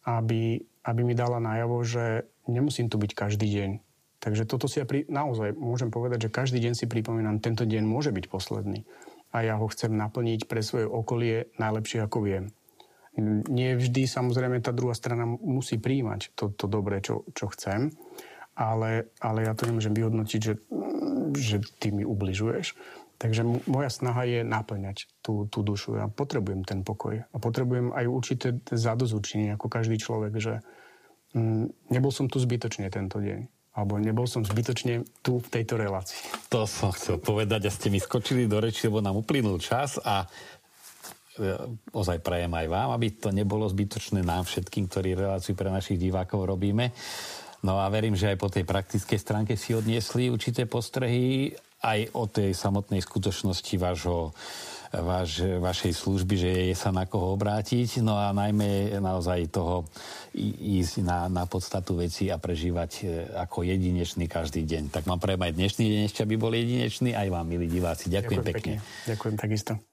[0.08, 3.70] aby, aby mi dala najavo, že nemusím tu byť každý deň.
[4.20, 7.84] Takže toto si ja pri, naozaj môžem povedať, že každý deň si pripomínam, tento deň
[7.84, 8.88] môže byť posledný.
[9.36, 12.44] A ja ho chcem naplniť pre svoje okolie najlepšie, ako viem.
[13.52, 17.92] Nie vždy samozrejme tá druhá strana musí príjmať to, to dobré, čo, čo chcem,
[18.56, 20.54] ale, ale ja to nemôžem vyhodnotiť, že,
[21.36, 22.74] že ty mi ubližuješ
[23.20, 26.00] Takže moja snaha je naplňať tú, tú dušu.
[26.00, 27.20] Ja potrebujem ten pokoj.
[27.20, 30.64] A potrebujem aj určité zadozučenie, ako každý človek, že
[31.36, 33.44] mm, nebol som tu zbytočne tento deň.
[33.76, 36.48] Alebo nebol som zbytočne tu v tejto relácii.
[36.48, 40.24] To som chcel povedať a ste mi skočili do reči, lebo nám uplynul čas a
[40.24, 41.60] e,
[41.92, 46.48] ozaj prajem aj vám, aby to nebolo zbytočné nám všetkým, ktorí reláciu pre našich divákov
[46.48, 46.88] robíme.
[47.60, 52.24] No a verím, že aj po tej praktickej stránke si odniesli určité postrehy aj o
[52.28, 54.36] tej samotnej skutočnosti vášho,
[54.92, 59.88] váš, vašej služby, že je sa na koho obrátiť, no a najmä naozaj toho
[60.60, 63.04] ísť na, na podstatu veci a prežívať e,
[63.38, 64.92] ako jedinečný každý deň.
[64.92, 68.12] Tak mám prajem aj dnešný deň ešte, aby bol jedinečný, aj vám, milí diváci.
[68.12, 68.74] Ďakujem, Ďakujem pekne.
[68.82, 69.06] pekne.
[69.08, 69.89] Ďakujem takisto.